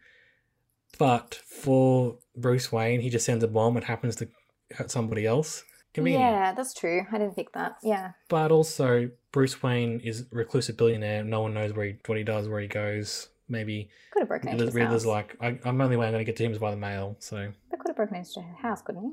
[0.97, 3.75] But for Bruce Wayne, he just sends a bomb.
[3.77, 4.29] It happens to
[4.71, 5.63] hurt somebody else.
[6.03, 7.05] Yeah, that's true.
[7.11, 7.77] I didn't think that.
[7.83, 8.11] Yeah.
[8.29, 11.23] But also, Bruce Wayne is a reclusive billionaire.
[11.23, 13.29] No one knows where he, what he does, where he goes.
[13.47, 15.05] Maybe Could have broken into his Riddler's house.
[15.05, 17.15] like, I, I'm only way I'm going to get to him is by the mail.
[17.19, 19.11] So, But could have broken into his house, couldn't he?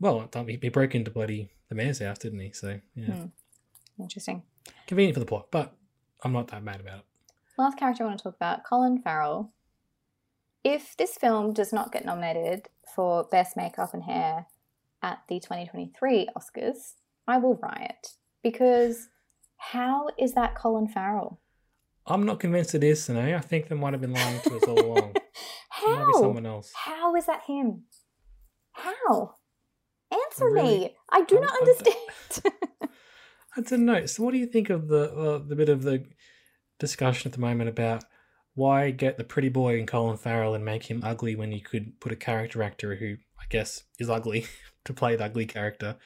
[0.00, 2.52] well, he, he broke into bloody the mayor's house, didn't he?
[2.52, 3.24] So, yeah, Hmm.
[4.00, 4.42] Interesting.
[4.86, 5.48] convenient for the plot.
[5.50, 5.74] But
[6.24, 7.04] I'm not that mad about it.
[7.58, 9.52] Last character I want to talk about, Colin Farrell.
[10.64, 14.46] If this film does not get nominated for Best Makeup and Hair
[15.02, 16.94] at the 2023 Oscars,
[17.26, 18.08] I will riot.
[18.42, 19.08] Because
[19.56, 21.40] how is that Colin Farrell?
[22.06, 23.34] I'm not convinced it is, Sine.
[23.34, 25.14] I think they might have been lying to us all along.
[25.82, 26.20] It might be how?
[26.20, 26.72] someone else.
[26.74, 27.84] How is that him?
[28.72, 29.34] How?
[30.12, 30.96] Answer really- me.
[31.08, 32.54] I do I'm- not I'm- understand.
[33.56, 34.04] I don't know.
[34.06, 36.04] So, what do you think of the uh, the bit of the
[36.78, 38.04] discussion at the moment about
[38.54, 41.98] why get the pretty boy in Colin Farrell and make him ugly when you could
[42.00, 44.46] put a character actor who I guess is ugly
[44.84, 45.96] to play the ugly character?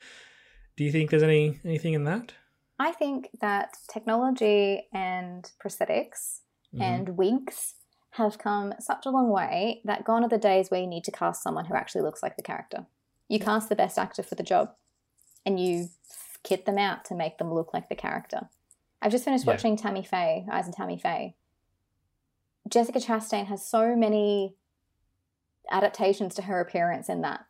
[0.77, 2.33] Do you think there's any anything in that?
[2.79, 6.41] I think that technology and prosthetics
[6.75, 6.81] Mhm.
[6.83, 7.75] and wigs
[8.13, 11.13] have come such a long way that gone are the days where you need to
[11.13, 12.87] cast someone who actually looks like the character.
[13.29, 14.75] You cast the best actor for the job
[15.47, 15.89] and you
[16.43, 18.49] kit them out to make them look like the character.
[19.01, 19.53] I've just finished Yeah.
[19.53, 21.37] watching Tammy Faye, Eyes and Tammy Faye.
[22.69, 24.57] Jessica Chastain has so many
[25.71, 27.47] adaptations to her appearance in that.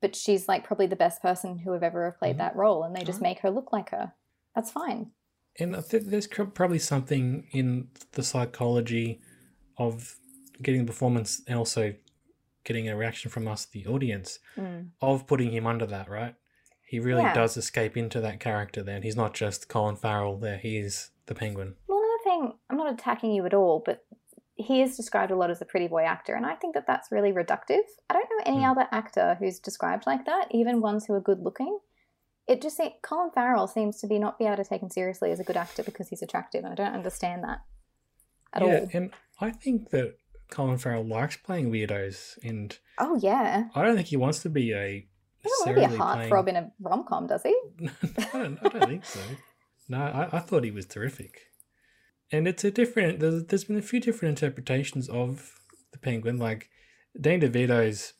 [0.00, 2.38] But she's like probably the best person who have ever played Mhm.
[2.38, 3.36] that role, and they just Alright.
[3.36, 4.12] make her look like her.
[4.54, 5.12] That's fine.
[5.58, 9.20] And I think there's probably something in the psychology
[9.78, 10.16] of
[10.62, 11.94] getting the performance and also
[12.64, 14.90] getting a reaction from us, the audience, Mm.
[15.00, 16.34] of putting him under that, right?
[16.84, 17.34] He really Yeah.
[17.34, 19.02] does escape into that character then.
[19.02, 21.76] He's not just Colin Farrell there, he is the penguin.
[21.86, 24.04] Well, another thing, I'm not attacking you at all, but
[24.56, 27.12] he is described a lot as a pretty boy actor, and I think that that's
[27.12, 27.82] really reductive.
[28.10, 28.70] I don't know any Hmm.
[28.70, 31.78] other actor who's described like that, even ones who are good looking.
[32.48, 35.40] It just seems Colin Farrell seems to be not be able to taken seriously as
[35.40, 37.60] a good actor because he's attractive, and I don't understand that
[38.52, 38.88] at yeah, all.
[38.92, 40.16] and I think that
[40.48, 44.72] Colin Farrell likes playing weirdos, and Oh yeah, I don't think he wants to be
[44.72, 45.06] a
[45.42, 47.56] he doesn't want to be a heartthrob in a rom com, does he?
[48.18, 49.20] I don't, I don't think so.
[49.88, 51.40] No, I, I thought he was terrific.
[52.32, 55.60] And it's a different, there's, there's been a few different interpretations of
[55.92, 56.38] the penguin.
[56.38, 56.68] Like,
[57.20, 58.14] Danny DeVito's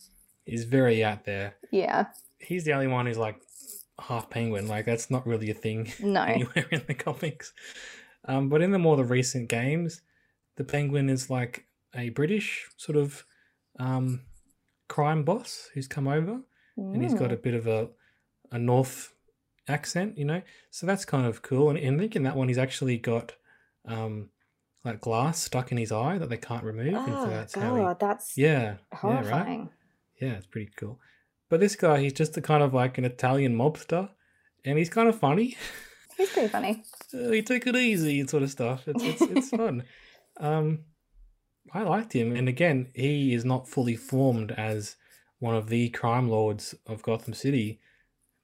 [0.47, 1.57] is very out there.
[1.73, 2.07] Yeah,
[2.39, 3.41] He's the only one who's like
[4.01, 4.69] half penguin.
[4.69, 7.53] Like, that's not really a thing no, anywhere in the comics.
[8.27, 10.03] Um, but in the more the recent games,
[10.57, 13.25] the penguin is like a British sort of
[13.79, 14.23] um,
[14.89, 16.41] crime boss who's come over
[16.77, 17.89] and he's got a bit of a
[18.53, 19.13] a north
[19.69, 20.43] accent, you know.
[20.71, 21.71] So that's kind of cool.
[21.71, 23.33] And, and I think in that one, he's actually got
[23.87, 24.31] um
[24.85, 26.95] like glass stuck in his eye that they can't remove.
[26.95, 29.69] and so Oh that's how god, that's he, yeah, yeah, right.
[30.21, 31.01] Yeah, it's pretty cool.
[31.49, 34.09] But this guy, he's just a kind of like an Italian mobster,
[34.65, 35.57] and he's kind of funny.
[36.17, 36.83] He's pretty funny.
[37.13, 38.89] Uh, he took it easy and sort of stuff.
[38.89, 39.83] It's it's, it's fun.
[40.41, 40.85] Um,
[41.75, 44.97] I liked him, and again, he is not fully formed as
[45.41, 47.81] one of the crime lords of Gotham City,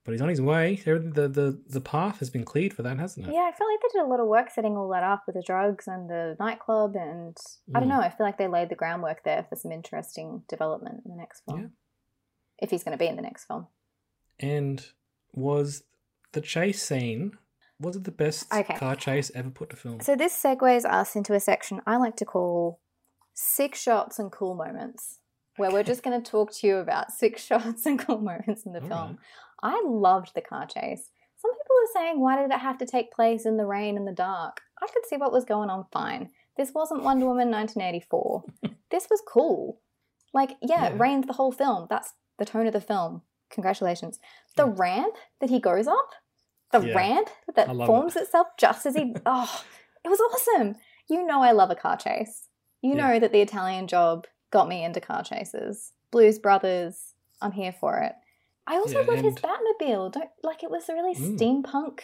[0.05, 0.77] but he's on his way.
[0.85, 3.33] There- The the the path has been cleared for that, hasn't it?
[3.35, 5.37] Yeah, I felt like they did a lot of work setting all that up with
[5.37, 7.37] the drugs and the nightclub, and
[7.75, 7.93] I don't Mm.
[7.93, 8.01] know.
[8.01, 11.43] I feel like they laid the groundwork there for some interesting development in the next
[11.45, 11.61] film.
[11.61, 11.67] Yeah.
[12.59, 13.67] If he's going to be in the next film.
[14.41, 14.85] And
[15.33, 15.85] was
[16.33, 17.39] the chase scene?
[17.81, 18.77] Was it the best Okay.
[18.77, 20.01] car chase ever put to film?
[20.01, 22.81] So this segues us into a section I like to call
[23.35, 25.19] six shots and cool moments,
[25.57, 28.73] where we're just going to talk to you about six shots and cool moments in
[28.73, 29.09] the All film.
[29.11, 29.17] right.
[29.63, 31.11] I loved the car chase.
[31.37, 34.07] Some people are saying, why did it have to take place in the rain and
[34.07, 34.61] the dark?
[34.81, 36.31] I could see what was going on fine.
[36.57, 38.45] This wasn't Wonder Woman 1984.
[38.91, 39.81] this was cool.
[40.33, 40.99] Like, yeah, it Yeah.
[41.03, 41.87] rained the whole film.
[41.91, 43.23] That's the tone of the film.
[43.51, 44.19] Congratulations.
[44.57, 44.75] The Yeah.
[44.77, 46.11] ramp that he goes up,
[46.71, 46.95] the Yeah.
[46.97, 48.23] ramp that forms it.
[48.23, 49.15] itself just as he.
[49.27, 49.65] oh,
[50.05, 50.77] it was awesome.
[51.09, 52.49] You know, I love a car chase.
[52.81, 55.93] You know that the Italian job got me into car chases.
[56.11, 58.15] Blues Brothers, I'm here for it.
[58.67, 60.13] I also Yeah, love his Batmobile.
[60.13, 61.39] Don't like it was a really Mm.
[61.39, 62.01] steampunk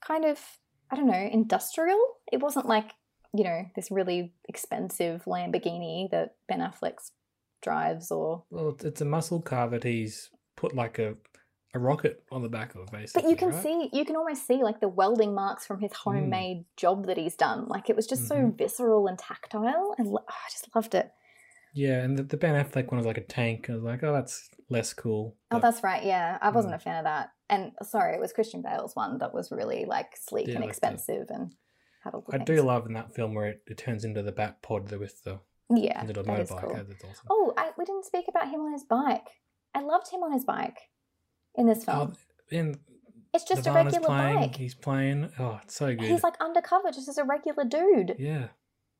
[0.00, 0.38] kind of
[0.92, 2.00] I don't know, industrial.
[2.32, 2.94] It wasn't like,
[3.32, 6.94] you know, this really expensive Lamborghini that Ben Affleck
[7.62, 11.16] drives or Well, it's- a muscle car that he's put like a
[11.72, 13.22] a rocket on the back of, basically.
[13.22, 13.62] But you can right?
[13.62, 15.82] see you can almost see like the welding marks from Mm.
[15.82, 17.68] his homemade job that he's done.
[17.68, 18.58] Like it was just so Mhm.
[18.58, 21.12] visceral and tactile and oh, I just loved it.
[21.74, 23.68] Yeah, and the, the Ben Affleck one was like a tank.
[23.70, 25.36] I was like, oh, that's less cool.
[25.50, 26.04] Oh, But that's right.
[26.04, 26.76] Yeah, I wasn't Mm.
[26.78, 27.30] a fan of that.
[27.48, 30.68] And sorry, it was Christian Bale's one that was really like sleek Yeah, and like
[30.68, 31.52] the- expensive and
[32.04, 32.46] had all I things.
[32.46, 35.40] do love in that film where it, it turns into the Bat Pod with the
[35.68, 36.60] yeah, little motorbike.
[36.60, 36.74] cool.
[36.74, 37.26] That's awesome.
[37.30, 39.26] Oh, I, we didn't speak about him on his bike.
[39.74, 40.78] I loved him on his bike
[41.54, 42.14] in this film.
[42.52, 42.78] Oh, and
[43.32, 44.36] it's just a regular playing.
[44.36, 44.56] bike.
[44.56, 45.30] He's playing.
[45.38, 46.08] Oh, it's so good.
[46.08, 48.16] He's like undercover just as a regular dude.
[48.18, 48.48] yeah.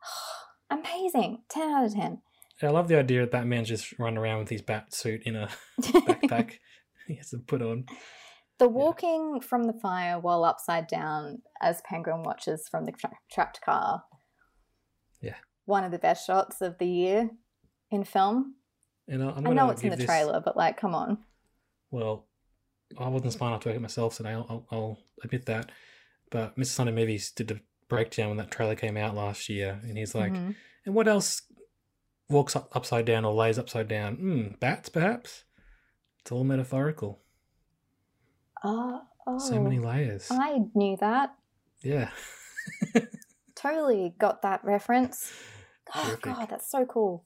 [0.70, 1.42] Amazing.
[1.48, 2.22] 10 out of 10.
[2.62, 5.48] I love the idea that Batman's just running around with his bat suit in a
[5.80, 6.54] backpack.
[7.08, 7.86] he has to put on.
[8.58, 13.60] the walking from the fire while upside down as Penguin watches from the tra- trapped
[13.62, 14.02] car.
[15.20, 15.36] Yeah.
[15.64, 17.30] One of the best shots of the year
[17.90, 18.54] in film.
[19.08, 21.18] And I- I'm I know it's in the this- trailer, but like, come on.
[21.90, 22.26] Well,
[22.98, 24.30] I wasn't smart enough to work it myself today.
[24.30, 25.70] I'll, I'll, I'll admit that.
[26.30, 26.66] But Mr.
[26.66, 30.32] Sunday Movies did a breakdown when that trailer came out last year, and he's like,
[30.32, 30.54] Mhm.
[30.86, 31.42] "And what else
[32.30, 34.16] walks up upside down or lays upside down?
[34.16, 35.44] Hmm, bats, perhaps.
[36.20, 37.20] It's all metaphorical.
[38.64, 39.38] Oh, oh.
[39.38, 40.28] So many layers.
[40.30, 41.34] I knew that.
[41.82, 42.10] Yeah,
[43.54, 45.32] Totally got that reference.
[45.94, 46.22] Oh Terrific.
[46.22, 47.24] god, that's so cool.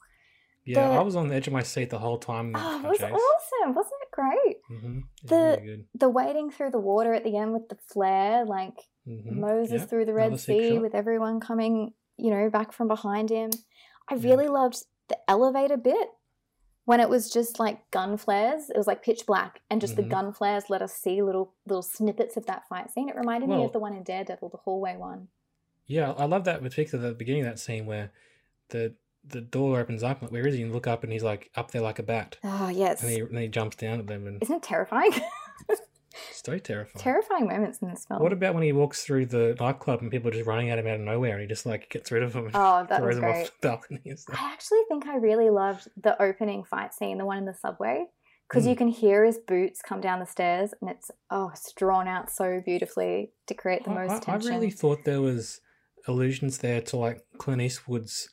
[0.64, 2.52] Yeah, the- I was on the edge of my seat the whole time.
[2.56, 3.20] Oh, it that was
[3.62, 3.74] awesome.
[3.74, 4.56] Wasn't it great?
[4.70, 4.98] Mm-hmm.
[5.26, 5.84] The- really.
[5.94, 8.74] The wading through the water at the end with the flare, like
[9.06, 9.32] Mhm.
[9.38, 13.28] Moses Yeah, through the Red sick Sea with everyone coming, you know, back from behind
[13.30, 13.50] him.
[14.08, 14.76] I really loved
[15.08, 16.08] the elevator bit
[16.86, 18.70] when it was just like gun flares.
[18.70, 19.96] It was like pitch black, and just Mhm.
[19.96, 23.08] the gun flares let us see little little snippets of that fight scene.
[23.08, 25.28] It reminded me of the one in Daredevil, the hallway one.
[25.86, 28.10] Yeah, I love that particularly the beginning of that scene where
[28.70, 28.94] the
[29.26, 30.20] the door opens up.
[30.20, 30.60] Like, where is he?
[30.60, 33.10] And you look up, and he's like up there like a bat, Oh yes, and
[33.10, 35.12] he and he jumps down at them, and isn't it terrifying?
[36.30, 37.02] it's very terrifying.
[37.02, 38.22] terrifying moments in this film.
[38.22, 40.86] What about when he walks through the nightclub and people are just running at him
[40.86, 43.14] out of nowhere, and he just like gets rid of them and Oh, that throws
[43.16, 43.42] them great.
[43.46, 44.00] off the balcony?
[44.32, 48.06] I actually think I really loved the opening fight scene, the one in the subway,
[48.48, 48.78] because you Mm.
[48.78, 52.60] can hear his boots come down the stairs, and it's oh, it's drawn out so
[52.64, 55.60] beautifully to create the I- most I, I really thought there was
[56.06, 58.28] allusions there to like Clint Eastwood's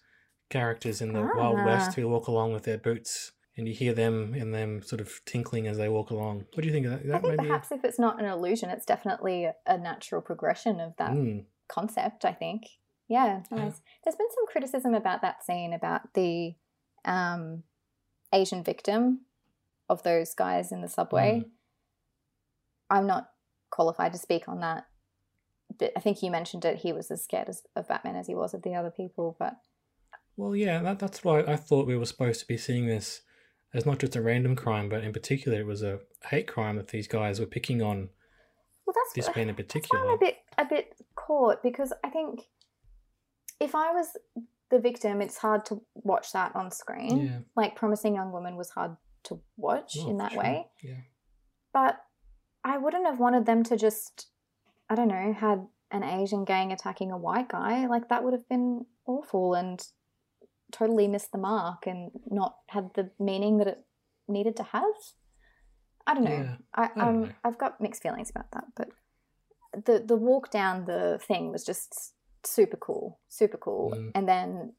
[0.50, 1.66] characters in the Wild Ah.
[1.66, 5.22] West who walk along with their boots, and you hear them and them sort of
[5.26, 6.45] tinkling as they walk along.
[6.53, 7.01] What do you think of that?
[7.01, 10.20] I that think maybe a- perhaps if it's not an illusion, it's definitely a, natural
[10.22, 12.26] progression of that Mm, concept.
[12.26, 12.64] I think,
[13.07, 13.57] yeah, Yeah.
[13.57, 13.82] nice.
[14.03, 16.55] There's been some criticism about that scene about the
[17.05, 17.64] um,
[18.34, 19.22] Asian victim
[19.89, 21.43] of those guys in the subway.
[21.45, 21.49] Mm.
[22.89, 23.30] I'm not
[23.70, 24.86] qualified to speak on that,
[25.78, 26.78] but I think you mentioned it.
[26.78, 29.36] He was as scared as, of Batman as he was of the other people.
[29.38, 29.57] But
[30.36, 33.22] Well, yeah, that, that's why I thought we were supposed to be seeing this
[33.74, 35.99] as not just a random crime, but in particular, it was a
[36.30, 38.09] hate crime that these guys were picking on
[38.86, 40.03] well, that's this man in particular.
[40.03, 42.41] I'm a bit a bit caught because I think
[43.59, 44.07] if I was
[44.69, 47.26] the victim, it's hard to watch that on screen.
[47.28, 47.39] Yeah.
[47.55, 50.41] Like Promising Young Woman was hard to watch Oh, in that sure.
[50.41, 50.67] way.
[50.84, 51.01] Yeah.
[51.74, 52.01] But
[52.63, 54.28] I wouldn't have wanted them to just
[54.89, 57.86] I don't know, had an Asian gang attacking a white guy.
[57.88, 59.82] Like that would have been awful and
[60.72, 63.84] totally missed the mark and not had the meaning that it
[64.28, 64.84] needed to have.
[66.07, 66.32] I don't know.
[66.32, 67.30] Yeah, I, don't um, know.
[67.43, 68.89] I've got mixed feelings about that, but
[69.86, 72.13] the the walk down the thing was just
[72.43, 73.93] super cool, super cool.
[73.95, 74.11] Mm.
[74.15, 74.74] And then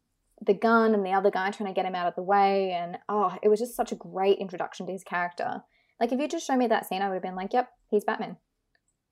[0.45, 2.99] the gun and the other guy trying to get him out of the way, and
[3.09, 5.63] oh, it was just such a great introduction to his character.
[6.01, 8.05] Like if you just show me that scene, I would have been like, "Yep, he's
[8.05, 8.37] Batman."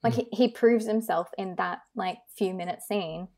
[0.03, 0.27] Like Mm.
[0.31, 3.29] he, he proves himself in that like few minute scene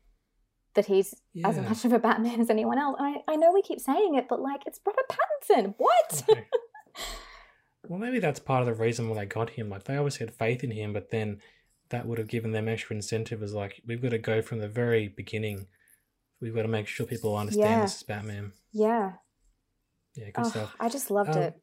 [0.75, 1.13] that he's
[1.45, 2.95] as much of a Batman as anyone else.
[2.99, 5.75] And I, I know we keep saying it, but like it's Robert Pattinson.
[5.77, 6.23] What?
[7.85, 9.69] Well, maybe that's part of the reason why they got him.
[9.69, 11.39] Like they always had faith in him, but then
[11.89, 13.43] that would have given them extra incentive.
[13.43, 15.67] As like we've got to go from the very beginning.
[16.39, 17.81] We've got to make sure people understand Yeah.
[17.81, 18.53] this is Batman.
[18.71, 19.13] yeah.
[20.15, 20.75] Yeah, good Oh, stuff.
[20.79, 21.55] I just loved Um, it.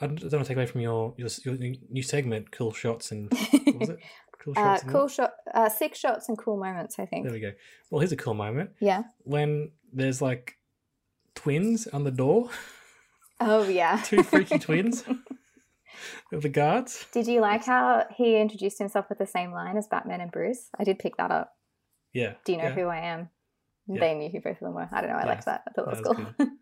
[0.00, 1.54] I don't want to take away from your, your your
[1.90, 3.98] new segment, cool shots and what was it?
[4.42, 4.82] Cool Uh, shots.
[4.82, 6.98] and cool shot, uh, six shots and cool moments.
[6.98, 7.24] I think.
[7.24, 7.52] There we go.
[7.90, 9.04] Well, here's a cool moment Yeah.
[9.24, 10.56] when there's like
[11.34, 12.50] twins on the door,
[13.40, 14.00] Oh yeah.
[14.04, 15.04] two freaky twins
[16.32, 17.06] the guards.
[17.12, 20.68] Did you like how he introduced himself with the same line as Batman and Bruce?
[20.78, 21.54] I did pick that up.
[22.12, 22.34] Yeah.
[22.44, 22.74] Do you know yeah.
[22.74, 23.28] who I am?
[23.86, 24.00] Yeah.
[24.00, 24.88] They knew who both of them were.
[24.90, 25.16] I don't know.
[25.16, 25.62] I Yeah, liked that.
[25.68, 26.46] I thought that was that cool.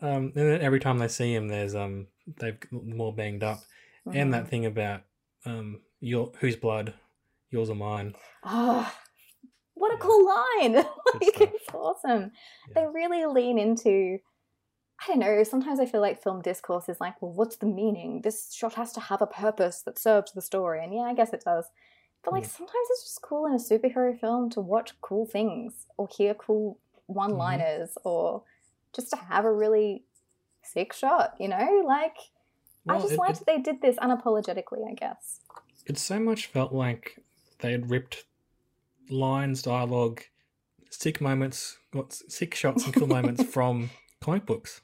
[0.00, 2.08] Um, and then every time they see him, there's um
[2.40, 3.60] they've more banged up,
[4.12, 5.02] and that thing about
[5.46, 6.94] um your whose blood,
[7.50, 8.14] yours or mine.
[8.44, 8.92] Oh,
[9.74, 10.00] what a Yeah.
[10.00, 10.74] cool line!
[11.20, 12.30] like, it's awesome.
[12.68, 12.74] Yeah.
[12.74, 14.18] They really lean into.
[15.02, 15.42] I don't know.
[15.42, 18.20] Sometimes I feel like film discourse is like, well, what's the meaning?
[18.22, 21.32] This shot has to have a purpose that serves the story, and yeah, I guess
[21.32, 21.66] it does.
[22.22, 22.56] But like, Mm.
[22.56, 26.78] sometimes it's just cool in a superhero film to watch cool things or hear cool
[27.06, 27.14] Mm-hmm.
[27.20, 28.44] one-liners or
[28.94, 30.04] just to have a really
[30.62, 31.34] sick shot.
[31.38, 32.16] You know, like
[32.88, 34.88] I just it- liked it- they did this unapologetically.
[34.88, 35.40] I guess.
[35.86, 37.18] It so much felt like
[37.60, 38.24] they had ripped
[39.10, 40.22] lines, dialogue,
[40.90, 44.80] sick moments, got sick shots and cool moments from comic books,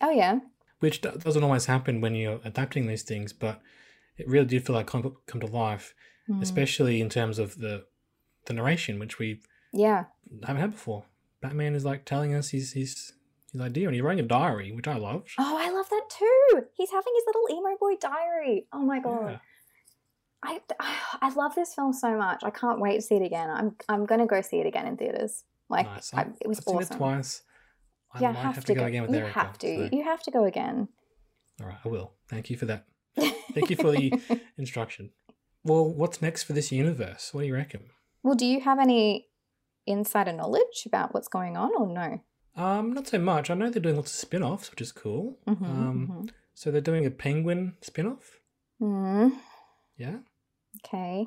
[0.00, 0.40] Oh yeah.
[0.80, 3.60] which doesn't always happen when you're adapting these things, but
[4.16, 5.94] it really did feel like comic book come to life,
[6.30, 6.40] Mm.
[6.40, 7.84] especially in terms of the
[8.46, 9.40] the narration, which we
[9.72, 10.04] Yeah.
[10.46, 11.04] haven't had before.
[11.40, 13.12] Batman is like telling us his his
[13.50, 15.30] his idea, and he's writing a diary, which I loved.
[15.38, 16.66] Oh, I love that too.
[16.74, 18.66] He's having his little emo boy diary.
[18.72, 19.30] Oh my god.
[19.32, 19.38] Yeah.
[20.44, 20.60] I,
[21.20, 22.40] I love this film so much.
[22.42, 23.48] I can't wait to see it again.
[23.50, 25.44] I'm I'm gonna go see it again in theaters.
[25.68, 26.12] Like nice.
[26.12, 26.94] I, it was I've seen awesome.
[26.94, 27.42] it twice.
[28.14, 29.32] I yeah, might have, have, to to go, again with you Erica.
[29.32, 29.88] have to.
[29.88, 30.88] so- You have to go again.
[31.60, 32.12] All right, I will.
[32.28, 32.86] Thank you for that.
[33.16, 34.12] Thank you for the
[34.58, 35.10] instruction.
[35.64, 37.30] Well, what's next for this universe?
[37.32, 37.82] What do you reckon?
[38.24, 39.28] well, do you have any
[39.86, 42.20] insider knowledge about what's going on, or no?
[42.54, 43.48] Um, not so much.
[43.50, 45.38] I know they're doing lots of spin-offs, which is cool.
[45.46, 48.40] Mhm, um, so they're doing a penguin spin-off.
[48.80, 49.32] Mm,
[49.96, 50.18] Yeah.
[50.78, 51.26] Okay.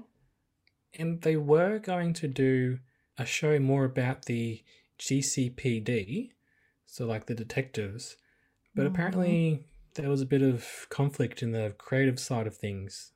[0.98, 2.80] And they were going to do
[3.18, 4.64] a show more about the
[5.00, 6.32] GCPD,
[6.86, 8.16] so like the detectives,
[8.74, 8.88] but Mhm.
[8.88, 13.12] apparently there was a bit of conflict in the creative side of things.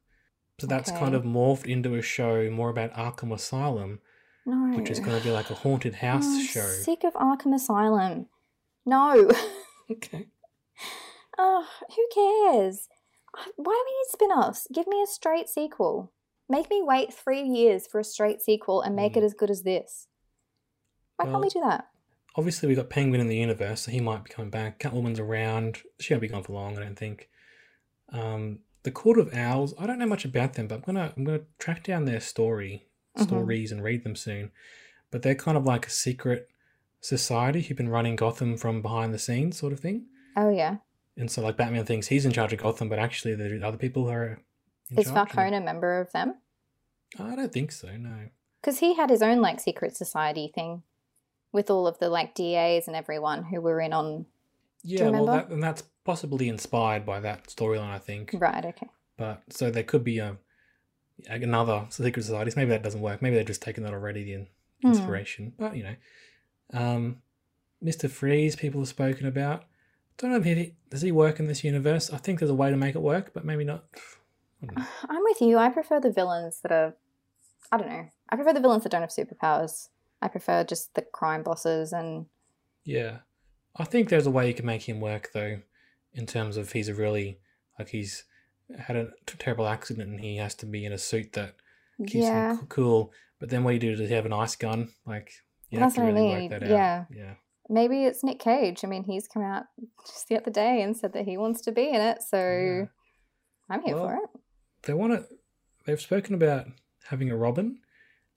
[0.59, 4.01] So that's kind of morphed into a show more about Arkham Asylum,
[4.45, 4.75] No.
[4.77, 6.67] which is going to be like a haunted house Oh, I'm show.
[6.67, 8.27] Sick of Arkham Asylum.
[8.86, 9.30] No.
[9.91, 10.27] Okay.
[11.39, 11.65] oh,
[11.95, 12.88] who cares?
[13.55, 14.67] Why do we need spin offs?
[14.71, 16.11] Give me a straight sequel.
[16.50, 19.26] Make me wait three years for a straight sequel and make it Mm.
[19.26, 20.08] as good as this.
[21.18, 21.88] Why can't we do that?
[22.36, 24.80] Obviously, we've got Penguin in the universe, so he might be coming back.
[24.80, 25.84] Catwoman's around.
[26.00, 27.30] She won't be gone for long, I don't think.
[28.10, 29.74] Um, the Court of Owls.
[29.78, 32.88] I don't know much about them, but I'm gonna I'm gonna track down their story
[33.18, 33.24] Mhm.
[33.24, 34.52] stories and read them soon.
[35.12, 36.47] But they're kind of like a secret
[37.02, 40.08] society who've been running Gotham from behind the scenes, sort of thing.
[40.38, 40.78] Oh, yeah.
[41.18, 44.04] And so, like Batman thinks he's in charge of Gotham, but actually, the other people
[44.06, 44.41] who are.
[44.98, 46.36] Is Falcone a member of them?
[47.20, 47.96] I don't think so.
[47.98, 48.30] No.
[48.62, 50.84] Because he had his own, like, secret society thing
[51.52, 54.26] with all of the, like, DAs and everyone who were in on.
[54.84, 58.32] Yeah, well, that, and that's possibly inspired by that storyline, I think.
[58.34, 58.88] Right, okay.
[59.18, 60.38] But so there could be a
[61.30, 62.56] another secret societies.
[62.56, 63.22] Maybe that doesn't work.
[63.22, 64.48] Maybe they're just taking that already, the in-
[64.82, 64.88] Hmm.
[64.88, 65.54] inspiration.
[65.60, 65.96] But you know,
[66.74, 67.22] um,
[67.82, 69.66] Mister Freeze, people have spoken about.
[70.18, 72.10] Don't know if he does he work in this universe.
[72.12, 73.84] I think there's a way to make it work, but maybe not.
[74.62, 74.86] Know.
[75.10, 75.57] I'm with you.
[75.57, 76.95] I prefer the villains that are.
[77.72, 78.05] I don't know.
[78.30, 79.89] I prefer the villains that don't have superpowers.
[80.22, 82.26] I prefer just the crime bosses and.
[82.84, 83.20] Yeah,
[83.78, 85.60] I think there's a way you can make him work though,
[86.14, 87.39] in terms of he's a really
[87.78, 88.24] like he's
[88.78, 91.55] had a t- terrible accident and he has to be in a suit that
[91.99, 92.57] keeps yeah.
[92.57, 93.12] him cool.
[93.39, 94.03] But then what do you do?
[94.03, 94.89] He have an ice gun?
[95.05, 95.32] Like
[95.70, 97.05] you That's have to what I mean, work that yeah.
[97.10, 97.16] out.
[97.16, 97.34] Yeah.
[97.70, 98.82] Maybe it's Nick Cage.
[98.84, 99.66] I mean, he's come out
[100.05, 102.86] just the other day and said that he wants to be in it, so Yeah.
[103.70, 104.41] I'm here Well, for it.
[104.84, 105.25] They want to.
[105.86, 106.67] They've spoken about
[107.09, 107.80] having a Robin,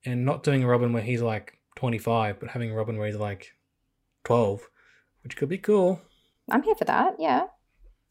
[0.04, 3.16] and not doing a Robin where he's like 25, but having a Robin where he's
[3.16, 3.52] like
[4.24, 4.68] 12,
[5.22, 6.00] which could be cool.
[6.50, 7.16] I'm here for that.
[7.18, 7.46] Yeah.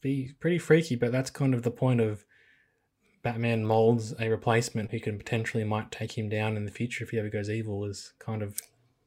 [0.00, 2.24] Be pretty freaky, but that's kind of the point of
[3.22, 7.10] Batman molds a replacement who can potentially might take him down in the future if
[7.10, 7.84] he ever goes evil.
[7.84, 8.60] Is kind of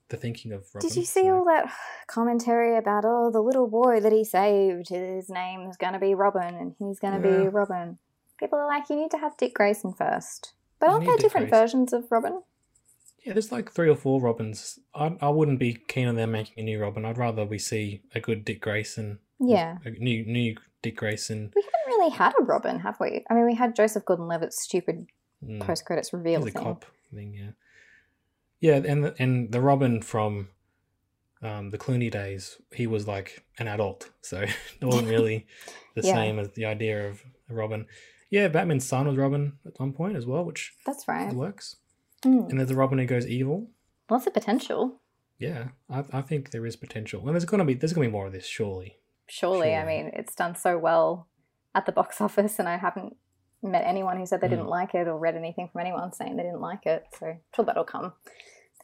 [0.10, 0.88] the thinking of Robin.
[0.88, 1.74] Did you see so- all that
[2.08, 4.90] commentary about oh the little boy that he saved?
[4.90, 7.98] His name's gonna be Robin, and he's gonna be Robin.
[8.40, 10.54] People are like, you need to have Dick Grayson first.
[10.80, 11.62] But aren't there Dick different Grayson.
[11.64, 12.42] versions of Robin?
[13.26, 14.78] Yeah, there's like three or four Robins.
[14.94, 17.06] I I wouldn't be keen on them making a new Robin.
[17.06, 19.20] I'd rather we see a good Dick Grayson.
[19.40, 19.78] Yeah.
[19.86, 21.52] A new new Dick Grayson.
[21.56, 23.24] We haven't really had a Robin, have we?
[23.30, 25.08] I mean, we had Joseph Gordon-Levitt's stupid
[25.44, 25.60] Mm.
[25.60, 26.64] post credits reveal He's thing.
[26.64, 27.52] cop thing, yeah.
[28.62, 30.48] Yeah, and the, and the Robin from
[31.42, 34.40] um, the Clooney days, he was like an adult, so
[34.82, 35.46] it wasn't really
[35.96, 36.14] the Yeah.
[36.14, 37.86] same as the idea of a Robin.
[38.30, 41.34] Yeah, Batman's son was Robin at one point as well, which That's right.
[41.34, 41.78] works.
[42.24, 42.50] Mm.
[42.50, 43.68] And there's a Robin who goes evil.
[44.10, 45.00] Lots of potential.
[45.38, 48.28] Yeah, I, I think there is potential, and there's gonna be there's gonna be more
[48.28, 48.98] of this, surely.
[49.28, 51.28] Surely, I mean, it's done so well
[51.74, 53.16] at the box office, and I haven't
[53.62, 54.52] met anyone who said they Mm.
[54.52, 57.04] didn't like it or read anything from anyone saying they didn't like it.
[57.20, 58.14] So, I'm sure that'll come.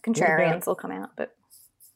[0.03, 1.35] The contrarians about- will come out, but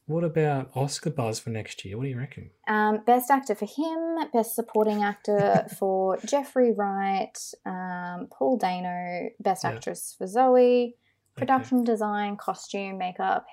[0.08, 1.98] What about Oscar buzz for next year?
[1.98, 2.52] What do you reckon?
[2.68, 7.36] Um, best actor for him, best supporting actor for Jeffrey Wright,
[7.66, 9.72] um, Paul Dano, best Yeah.
[9.72, 10.96] actress for Zoe,
[11.36, 13.48] production design, costume, makeup.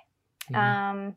[0.50, 0.56] Mhm.
[0.56, 1.16] Um,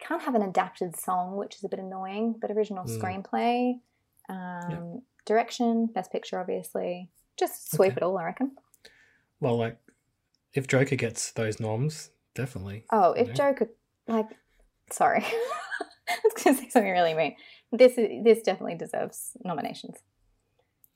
[0.00, 2.98] can't have an adapted song, which is a bit annoying, but original Mm.
[3.00, 3.80] screenplay,
[4.28, 7.10] um, direction, best picture, obviously.
[7.36, 7.98] Just sweep Okay.
[7.98, 8.56] it all, I reckon.
[9.40, 9.78] well, like
[10.52, 12.84] if Joker gets those norms, definitely.
[12.90, 13.34] Oh, if know?
[13.34, 13.70] Joker,
[14.08, 14.26] like,
[14.92, 15.24] sorry,
[16.08, 17.36] I was going to say something really mean.
[17.72, 19.96] This is, this definitely deserves nominations.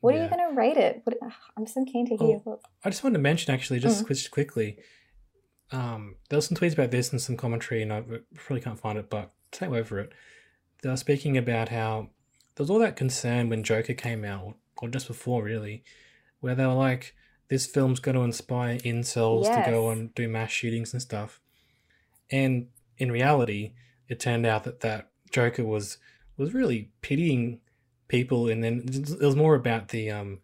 [0.01, 1.03] What are you going to rate it?
[1.05, 1.17] What,
[1.57, 2.41] I'm so keen to hear.
[2.45, 4.31] Oh, I just wanted to mention actually, just Mm.
[4.31, 4.79] quickly.
[5.71, 8.03] Um, there was some tweets about this and some commentary, and I
[8.35, 10.13] probably can't find it, but take for it.
[10.83, 12.09] They were speaking about how
[12.57, 15.85] there was all that concern when Joker came out, or just before, really,
[16.41, 17.15] where they were like,
[17.49, 21.41] "This film's going to inspire incels to go and do mass shootings and stuff."
[22.31, 22.69] And
[22.99, 23.73] in reality,
[24.09, 25.99] it turned out that that Joker was
[26.37, 27.61] was really pitying
[28.09, 30.41] people, and then it was more about the um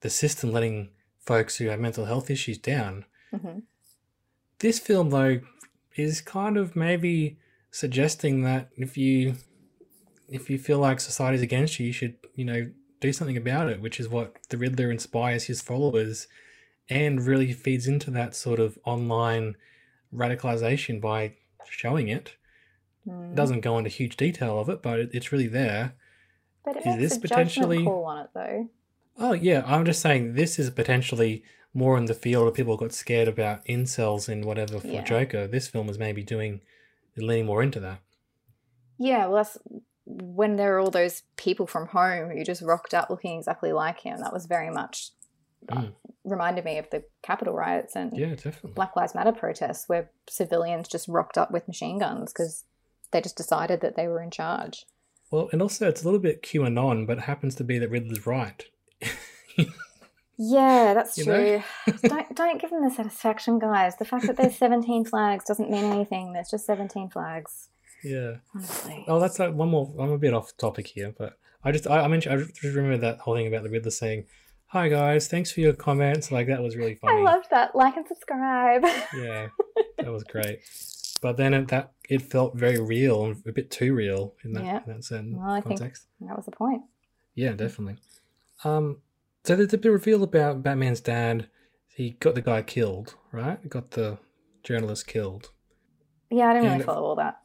[0.00, 3.04] the system letting folks who have mental health issues down.
[3.32, 3.62] Mhm.
[4.58, 5.40] This film, though,
[5.96, 7.38] is kind of maybe
[7.70, 9.34] suggesting that if you
[10.28, 13.80] if you feel like society's against you, you should you know do something about it,
[13.80, 16.28] which is what the Riddler inspires his followers,
[16.88, 19.56] and really feeds into that sort of online
[20.14, 21.34] radicalization by
[21.70, 22.36] showing it.
[23.06, 23.34] Mm.
[23.34, 25.94] Doesn't go into huge detail of it, but it, it's really there.
[26.64, 28.68] But it is makes this a potentially- call on it, though.
[29.18, 31.42] Oh yeah, I'm just saying this is potentially
[31.74, 35.04] more in the field of people got scared about incels and whatever for Yeah.
[35.04, 35.46] Joker.
[35.46, 36.60] This film is maybe doing
[37.16, 37.98] leaning more into that.
[38.98, 39.58] Yeah, well, that's
[40.06, 44.00] when there are all those people from home who just rocked up looking exactly like
[44.00, 44.20] him.
[44.20, 45.10] That was very much
[45.66, 45.92] Mm.
[46.24, 48.72] Reminded me of the Capitol riots and Yeah, definitely.
[48.72, 52.64] Black Lives Matter protests where civilians just rocked up with machine guns because
[53.10, 54.86] they just decided that they were in charge.
[55.30, 58.26] Well, and also it's a little bit QAnon, but it happens to be that Riddler's
[58.26, 58.64] right.
[60.38, 61.62] Yeah, that's You true.
[62.02, 63.96] don't don't give them the satisfaction, guys.
[63.96, 66.32] The fact that there's 17 flags doesn't mean anything.
[66.32, 67.68] There's just 17 flags.
[68.02, 68.36] yeah.
[68.54, 69.04] Honestly.
[69.06, 69.92] Oh, that's like one more.
[70.00, 72.96] I'm a bit off topic here, but I just I, I mentioned I just remember
[72.98, 74.24] that whole thing about the Riddler saying,
[74.72, 77.20] "Hi guys, thanks for your comments." Like that was really funny.
[77.20, 77.74] I loved that.
[77.74, 78.84] Like and subscribe.
[79.16, 79.48] Yeah,
[79.98, 80.60] that was great.
[81.20, 84.80] But then it, that it felt very real, a bit too real in that, Yeah.
[84.86, 86.06] in that certain Well, I think- context.
[86.20, 86.82] that was the point.
[87.34, 87.96] Yeah, definitely.
[88.64, 88.98] Um,
[89.44, 91.48] so there's a bit of reveal about Batman's dad.
[91.94, 93.66] He got the guy killed, right?
[93.68, 94.18] Got the
[94.64, 95.50] journalist killed.
[96.30, 97.38] Yeah, I didn't really And- follow all that.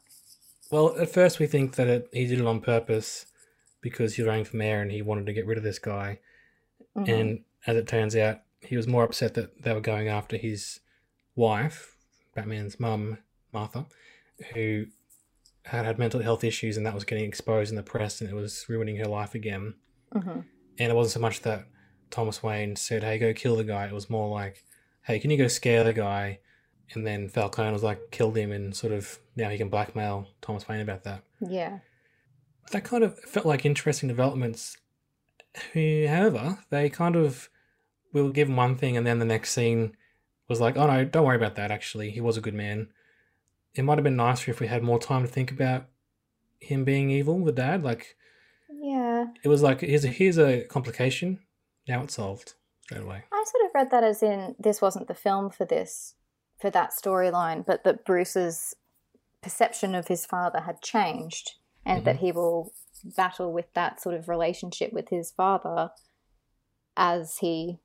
[0.70, 3.26] Well, at first we think that it, he did it on purpose
[3.80, 6.18] because he was running for mayor and he wanted to get rid of this guy.
[6.98, 7.08] Mhm.
[7.20, 10.80] And as it turns out, he was more upset that they were going after his
[11.36, 11.96] wife,
[12.34, 13.18] Batman's mum,
[13.52, 13.86] Martha,
[14.54, 14.86] who
[15.64, 18.34] had had mental health issues and that was getting exposed in the press and it
[18.34, 19.74] was ruining her life again.
[20.14, 20.44] Mhm.
[20.78, 21.66] And it wasn't so much that
[22.10, 23.86] Thomas Wayne said, hey, go kill the guy.
[23.86, 24.64] It was more like,
[25.02, 26.40] hey, can you go scare the guy?
[26.94, 30.66] And then Falcone was like, killed him and sort of now he can blackmail Thomas
[30.66, 31.22] Wayne about that.
[31.40, 31.80] Yeah.
[32.72, 34.76] That kind of felt like interesting developments.
[35.72, 37.48] Who, however, they kind of
[38.12, 39.96] will give him one thing and then the next scene
[40.48, 42.10] was like, oh no, don't worry about that actually.
[42.10, 42.88] He was a good man.
[43.74, 45.86] It might have been nicer if we had more time to think about
[46.60, 47.82] him being evil, the dad.
[47.82, 48.16] Like,
[48.70, 49.26] Yeah.
[49.42, 51.40] it was like, here's a, here's a complication.
[51.86, 53.24] Now it's solved straight away.
[53.32, 56.14] I sort of read that as in this wasn't the film for this,
[56.60, 58.74] for that storyline, but that Bruce's
[59.42, 61.52] perception of his father had changed
[61.84, 62.26] and that mm-hmm.
[62.26, 62.72] he will
[63.04, 65.90] battle with that sort of relationship with his father
[66.96, 67.78] as he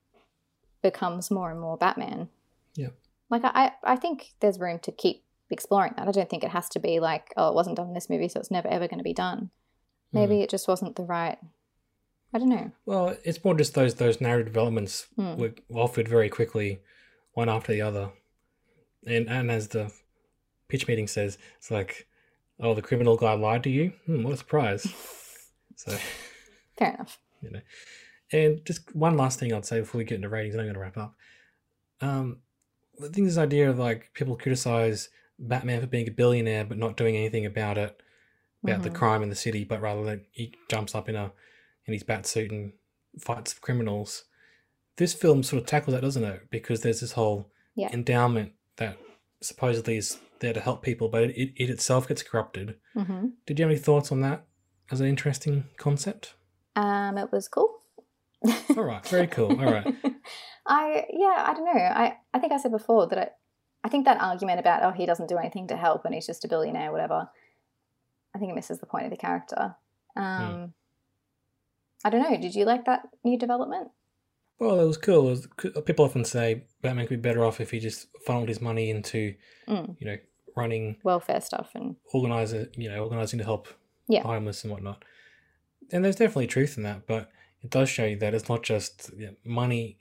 [0.81, 2.29] becomes more and more Batman.
[2.75, 2.89] Yeah.
[3.29, 6.07] Like, I, I think there's room to keep exploring that.
[6.07, 8.27] I don't think it has to be like, oh, it wasn't done in this movie,
[8.27, 9.49] so it's never ever going to be done.
[10.11, 11.39] Maybe it just wasn't the right.
[12.33, 12.71] I don't know.
[12.85, 15.37] Well, it's more just those those narrative developments Hmm.
[15.37, 16.81] were offered very quickly,
[17.33, 18.11] one after the other,
[19.07, 19.91] and and as the
[20.67, 22.07] pitch meeting says, it's like,
[22.59, 23.93] oh, the criminal guy lied to you.
[24.05, 24.87] Hmm, what a surprise!
[25.75, 25.97] so
[26.77, 27.19] Fair enough.
[27.41, 27.61] you know,
[28.31, 30.75] and just one last thing I'd say before we get into ratings, and I'm going
[30.75, 31.15] to wrap up.
[32.01, 32.39] Um,
[32.99, 36.97] I think this idea of like people criticize Batman for being a billionaire but not
[36.97, 37.99] doing anything about it,
[38.63, 38.95] about the Mhm.
[38.95, 41.31] crime in the city, but rather than he jumps up in a
[41.85, 42.73] in his bat suit and
[43.19, 44.23] fights criminals.
[44.97, 46.49] This film sort of tackles that, doesn't it?
[46.49, 47.91] Because there's this whole Yeah.
[47.91, 48.97] endowment that
[49.41, 52.75] supposedly is there to help people, but it, it itself gets corrupted.
[52.95, 54.45] hmm Did you have any thoughts on that
[54.91, 56.35] as an interesting concept?
[56.75, 57.79] Um, it was cool.
[58.77, 59.49] All right, very cool.
[59.59, 59.95] All right.
[60.67, 61.81] I yeah, I don't know.
[61.81, 63.29] I I think I said before that I,
[63.85, 66.45] I think that argument about oh he doesn't do anything to help and he's just
[66.45, 67.29] a billionaire, whatever.
[68.35, 69.75] I think it misses the point of the character.
[70.15, 70.73] Um,
[72.03, 72.37] I don't know.
[72.37, 73.89] Did you like that new development?
[74.59, 75.27] Well, it was cool.
[75.27, 78.61] It was, people often say Batman could be better off if he just funneled his
[78.61, 79.35] money into,
[79.67, 79.95] Mm.
[79.99, 80.17] you know,
[80.55, 83.67] running Welfare stuff and organizer, you know, organizing to help
[84.07, 84.21] Yeah.
[84.21, 85.03] the homeless and whatnot.
[85.91, 87.31] And there's definitely truth in that, but
[87.61, 89.97] it does show you that it's not just you know, money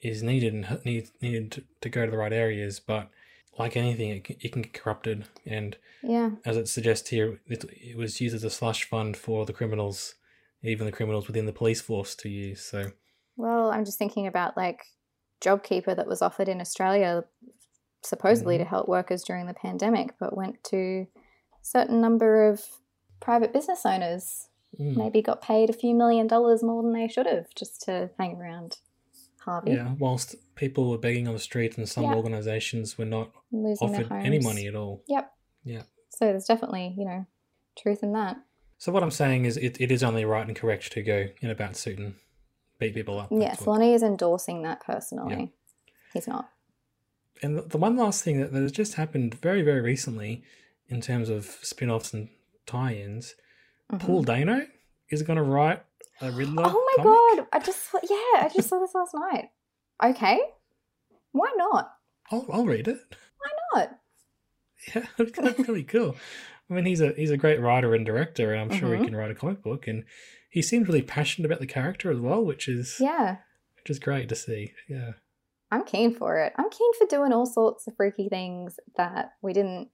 [0.00, 3.10] is needed and need, needed to, to go to the right areas, but
[3.58, 5.24] like anything, it can, it can get corrupted.
[5.44, 9.44] And yeah, as it suggests here, it, it was used as a slush fund for
[9.44, 10.14] the criminals,
[10.62, 12.60] even the criminals within the police force to use.
[12.62, 12.92] So
[13.36, 14.84] Well, I'm just thinking about like
[15.42, 17.24] JobKeeper that was offered in Australia
[18.02, 18.64] supposedly Mm-hmm.
[18.64, 22.62] to help workers during the pandemic, but went to a certain number of
[23.20, 24.48] private business owners.
[24.78, 28.10] mm, Maybe got paid a few million dollars more than they should have just to
[28.18, 28.78] hang around
[29.40, 32.14] Harvey, yeah, whilst people were begging on the street and some Yeah.
[32.14, 35.02] organizations were not losing offered any money at all.
[35.08, 35.32] Yep.
[35.64, 35.82] Yeah.
[36.10, 37.24] So there's definitely, you know,
[37.76, 38.36] truth in that.
[38.76, 41.50] So what I'm saying is, it, it is only right and correct to go in
[41.50, 42.14] a bat suit and
[42.78, 43.28] beat people up.
[43.32, 45.52] Yes, Lonnie is endorsing that personally.
[46.12, 46.48] He's not.
[47.42, 50.42] And the, one last thing that, that has just happened very, very recently,
[50.88, 52.28] in terms of spin-offs and
[52.66, 53.34] tie-ins,
[53.92, 54.00] Mhm.
[54.00, 54.66] Paul Dano
[55.10, 55.82] is going to write
[56.20, 56.64] a Riddler.
[56.66, 57.38] Oh my comic.
[57.38, 57.46] god!
[57.52, 59.50] I just yeah, I just saw this last night.
[60.04, 60.38] Okay,
[61.32, 61.92] why not?
[62.30, 62.98] I'll, I'll read it.
[63.38, 63.98] Why not?
[64.94, 66.14] Yeah, that's really cool.
[66.70, 69.04] I mean, he's a he's a great writer and director, and I'm sure he Mhm.
[69.06, 69.86] can write a comic book.
[69.88, 70.04] And
[70.50, 73.38] he seems really passionate about the character as well, which is Yeah,
[73.76, 74.72] which is great to see.
[74.88, 75.12] Yeah.
[75.70, 76.52] I'm keen for it.
[76.56, 79.88] I'm keen for doing all sorts of freaky things that we didn't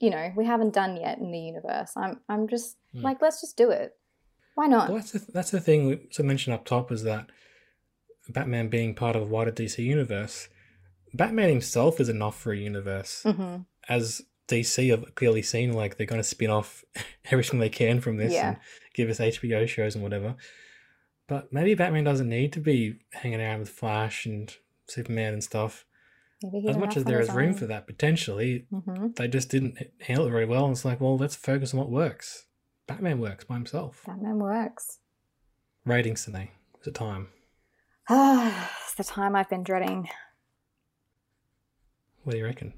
[0.00, 1.92] you know we haven't done yet in the universe.
[1.96, 3.02] I'm I'm just Hmm.
[3.02, 3.92] like let's just do it.
[4.54, 4.88] Why not?
[4.88, 7.30] Well, that's the, that's the thing we so mentioned up top is that
[8.28, 10.48] Batman being part of a wider DC universe,
[11.14, 13.22] Batman himself is enough for a universe.
[13.24, 13.56] hmm
[13.88, 16.84] As DC have clearly seen, like they're going to spin off
[17.30, 18.48] everything they can from this Yeah.
[18.48, 18.56] and
[18.94, 20.34] give us HBO shows and whatever.
[21.28, 24.52] But maybe Batman doesn't need to be hanging around with Flash and
[24.90, 25.84] Superman and stuff.
[26.66, 30.30] As much as there is room for that, potentially, hmm they just didn't handle it
[30.30, 30.64] very well.
[30.64, 32.46] And it's like, well, let's focus on what works.
[32.86, 34.02] Batman works by himself.
[34.06, 34.98] Batman works.
[35.84, 36.50] Ratings today.
[36.80, 37.28] Is it time?
[38.08, 40.08] Ah, it's the time I've been dreading.
[42.24, 42.72] What do you reckon?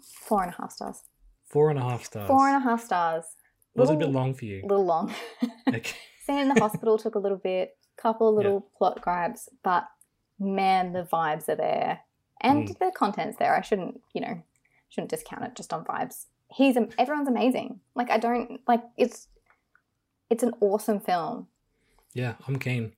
[0.00, 1.02] Four and a half stars.
[1.46, 2.26] Four and a half stars.
[2.26, 3.24] Four and a half stars.
[3.74, 4.62] Was it a bit long for you?
[4.64, 5.12] A little long.
[5.68, 5.96] Okay.
[6.28, 9.84] In the hospital took a little bit, couple of little plot grabs, but
[10.38, 12.00] man, the vibes are there,
[12.40, 12.78] and Mm.
[12.78, 13.54] the content's there.
[13.56, 14.42] I shouldn't, you know,
[14.88, 16.26] shouldn't discount it just on vibes.
[16.50, 17.80] He's everyone's amazing.
[17.94, 19.28] Like I don't like it's,
[20.30, 21.48] it's an awesome film.
[22.12, 22.92] Yeah, I'm keen.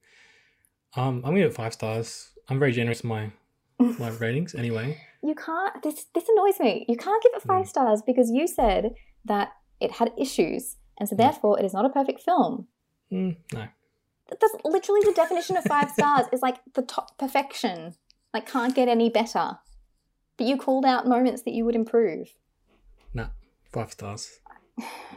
[0.97, 2.31] Um, I'm gonna give it five stars.
[2.49, 3.31] I'm very generous in my
[3.79, 5.01] my ratings anyway.
[5.23, 5.83] You can't.
[5.83, 6.85] This this annoys me.
[6.89, 7.69] You can't give it five Mm.
[7.69, 11.91] stars because you said that it had issues, and so therefore it is not a
[11.91, 12.69] perfect film.
[13.13, 13.69] Mm, no.
[14.29, 17.95] That's literally the definition of five stars is like the top perfection
[18.35, 19.59] like can't get any better
[20.37, 22.29] but you called out moments that you would improve
[23.15, 23.29] Nah.
[23.73, 24.41] Five stars.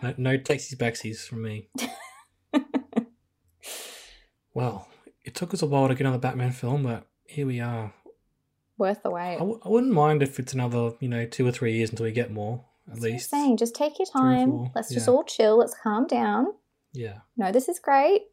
[0.01, 1.69] No, no taxies backsies from me.
[4.53, 4.87] well,
[5.23, 7.93] it took us a while to get on the Batman film, but here we are.
[8.77, 11.51] worth the wait I, w- I wouldn't mind if it's another, you know, two or
[11.51, 13.29] three years until we get more, at That's least.
[13.29, 16.47] saying just take your time let's just all chill let's calm down
[16.93, 17.19] Yeah.
[17.37, 18.23] no this is great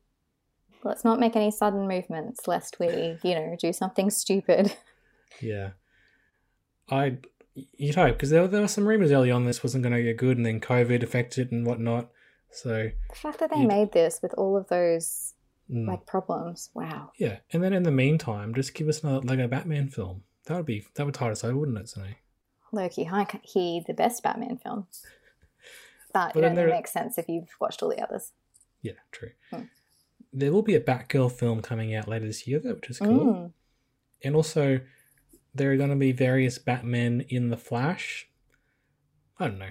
[0.85, 4.75] let's not make any sudden movements lest we you know do something stupid
[5.41, 5.71] Yeah.
[6.91, 7.19] I
[7.77, 10.17] you'd hope because there, there were some rumors early on this wasn't going to get
[10.17, 12.11] good, and then COVID affected it and whatnot.
[12.53, 15.35] So the fact that they You'd- made this with all of those
[15.71, 19.49] mm, like problems wow yeah, and then in the meantime, just give us another Lego
[19.49, 20.23] Batman film.
[20.47, 22.19] That would be that would tide us over, wouldn't it, Sonny?
[22.73, 23.09] loki
[23.43, 24.87] he the best batman film
[26.13, 28.33] but, But it only there- makes sense if you've watched all the others
[28.83, 29.31] Yeah, true.
[29.51, 29.63] Hmm.
[30.37, 33.27] There will be a Batgirl film coming out later this year, which is cool.
[33.27, 33.53] Mm.
[34.23, 34.81] And also,
[35.55, 38.29] there are going to be various Batmen in the Flash.
[39.41, 39.71] I don't know.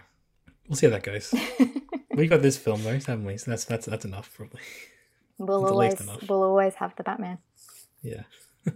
[0.67, 1.35] We'll see how that goes.
[2.15, 3.37] we got this film though, haven't we?
[3.37, 4.61] So that's that's that's enough, probably.
[5.37, 6.27] We'll at always enough.
[6.27, 7.37] we'll always have the Batman.
[8.01, 8.23] Yeah.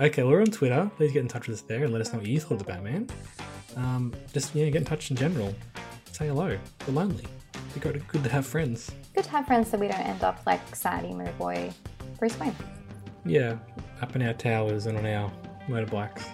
[0.00, 0.90] okay, we're on Twitter.
[0.96, 2.58] Please get in touch with us there and let us know what you thought of
[2.60, 3.06] the Batman.
[3.76, 5.54] Um, just yeah, get in touch in general.
[6.12, 6.56] Say hello.
[6.86, 7.26] We're lonely.
[7.66, 8.90] It's good, good to have friends.
[9.20, 11.70] Good to have friends so we don't end up like sad emo boy
[12.18, 12.56] Bruce Wayne.
[13.26, 13.58] Yeah,
[14.00, 15.30] up in our towers and on our
[15.68, 16.24] motorbikes.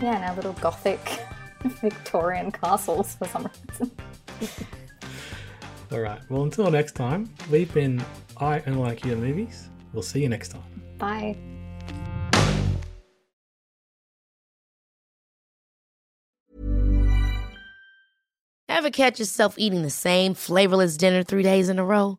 [0.00, 0.98] Yeah, and our little gothic
[1.62, 3.92] Victorian castles for some reason.
[5.92, 6.20] All right.
[6.28, 8.04] Well, until next time, we've been
[8.38, 9.68] I and like you movies.
[9.92, 10.82] We'll see you next time.
[10.98, 11.36] Bye.
[18.68, 22.18] Ever catch yourself eating the same flavorless dinner three days in a row?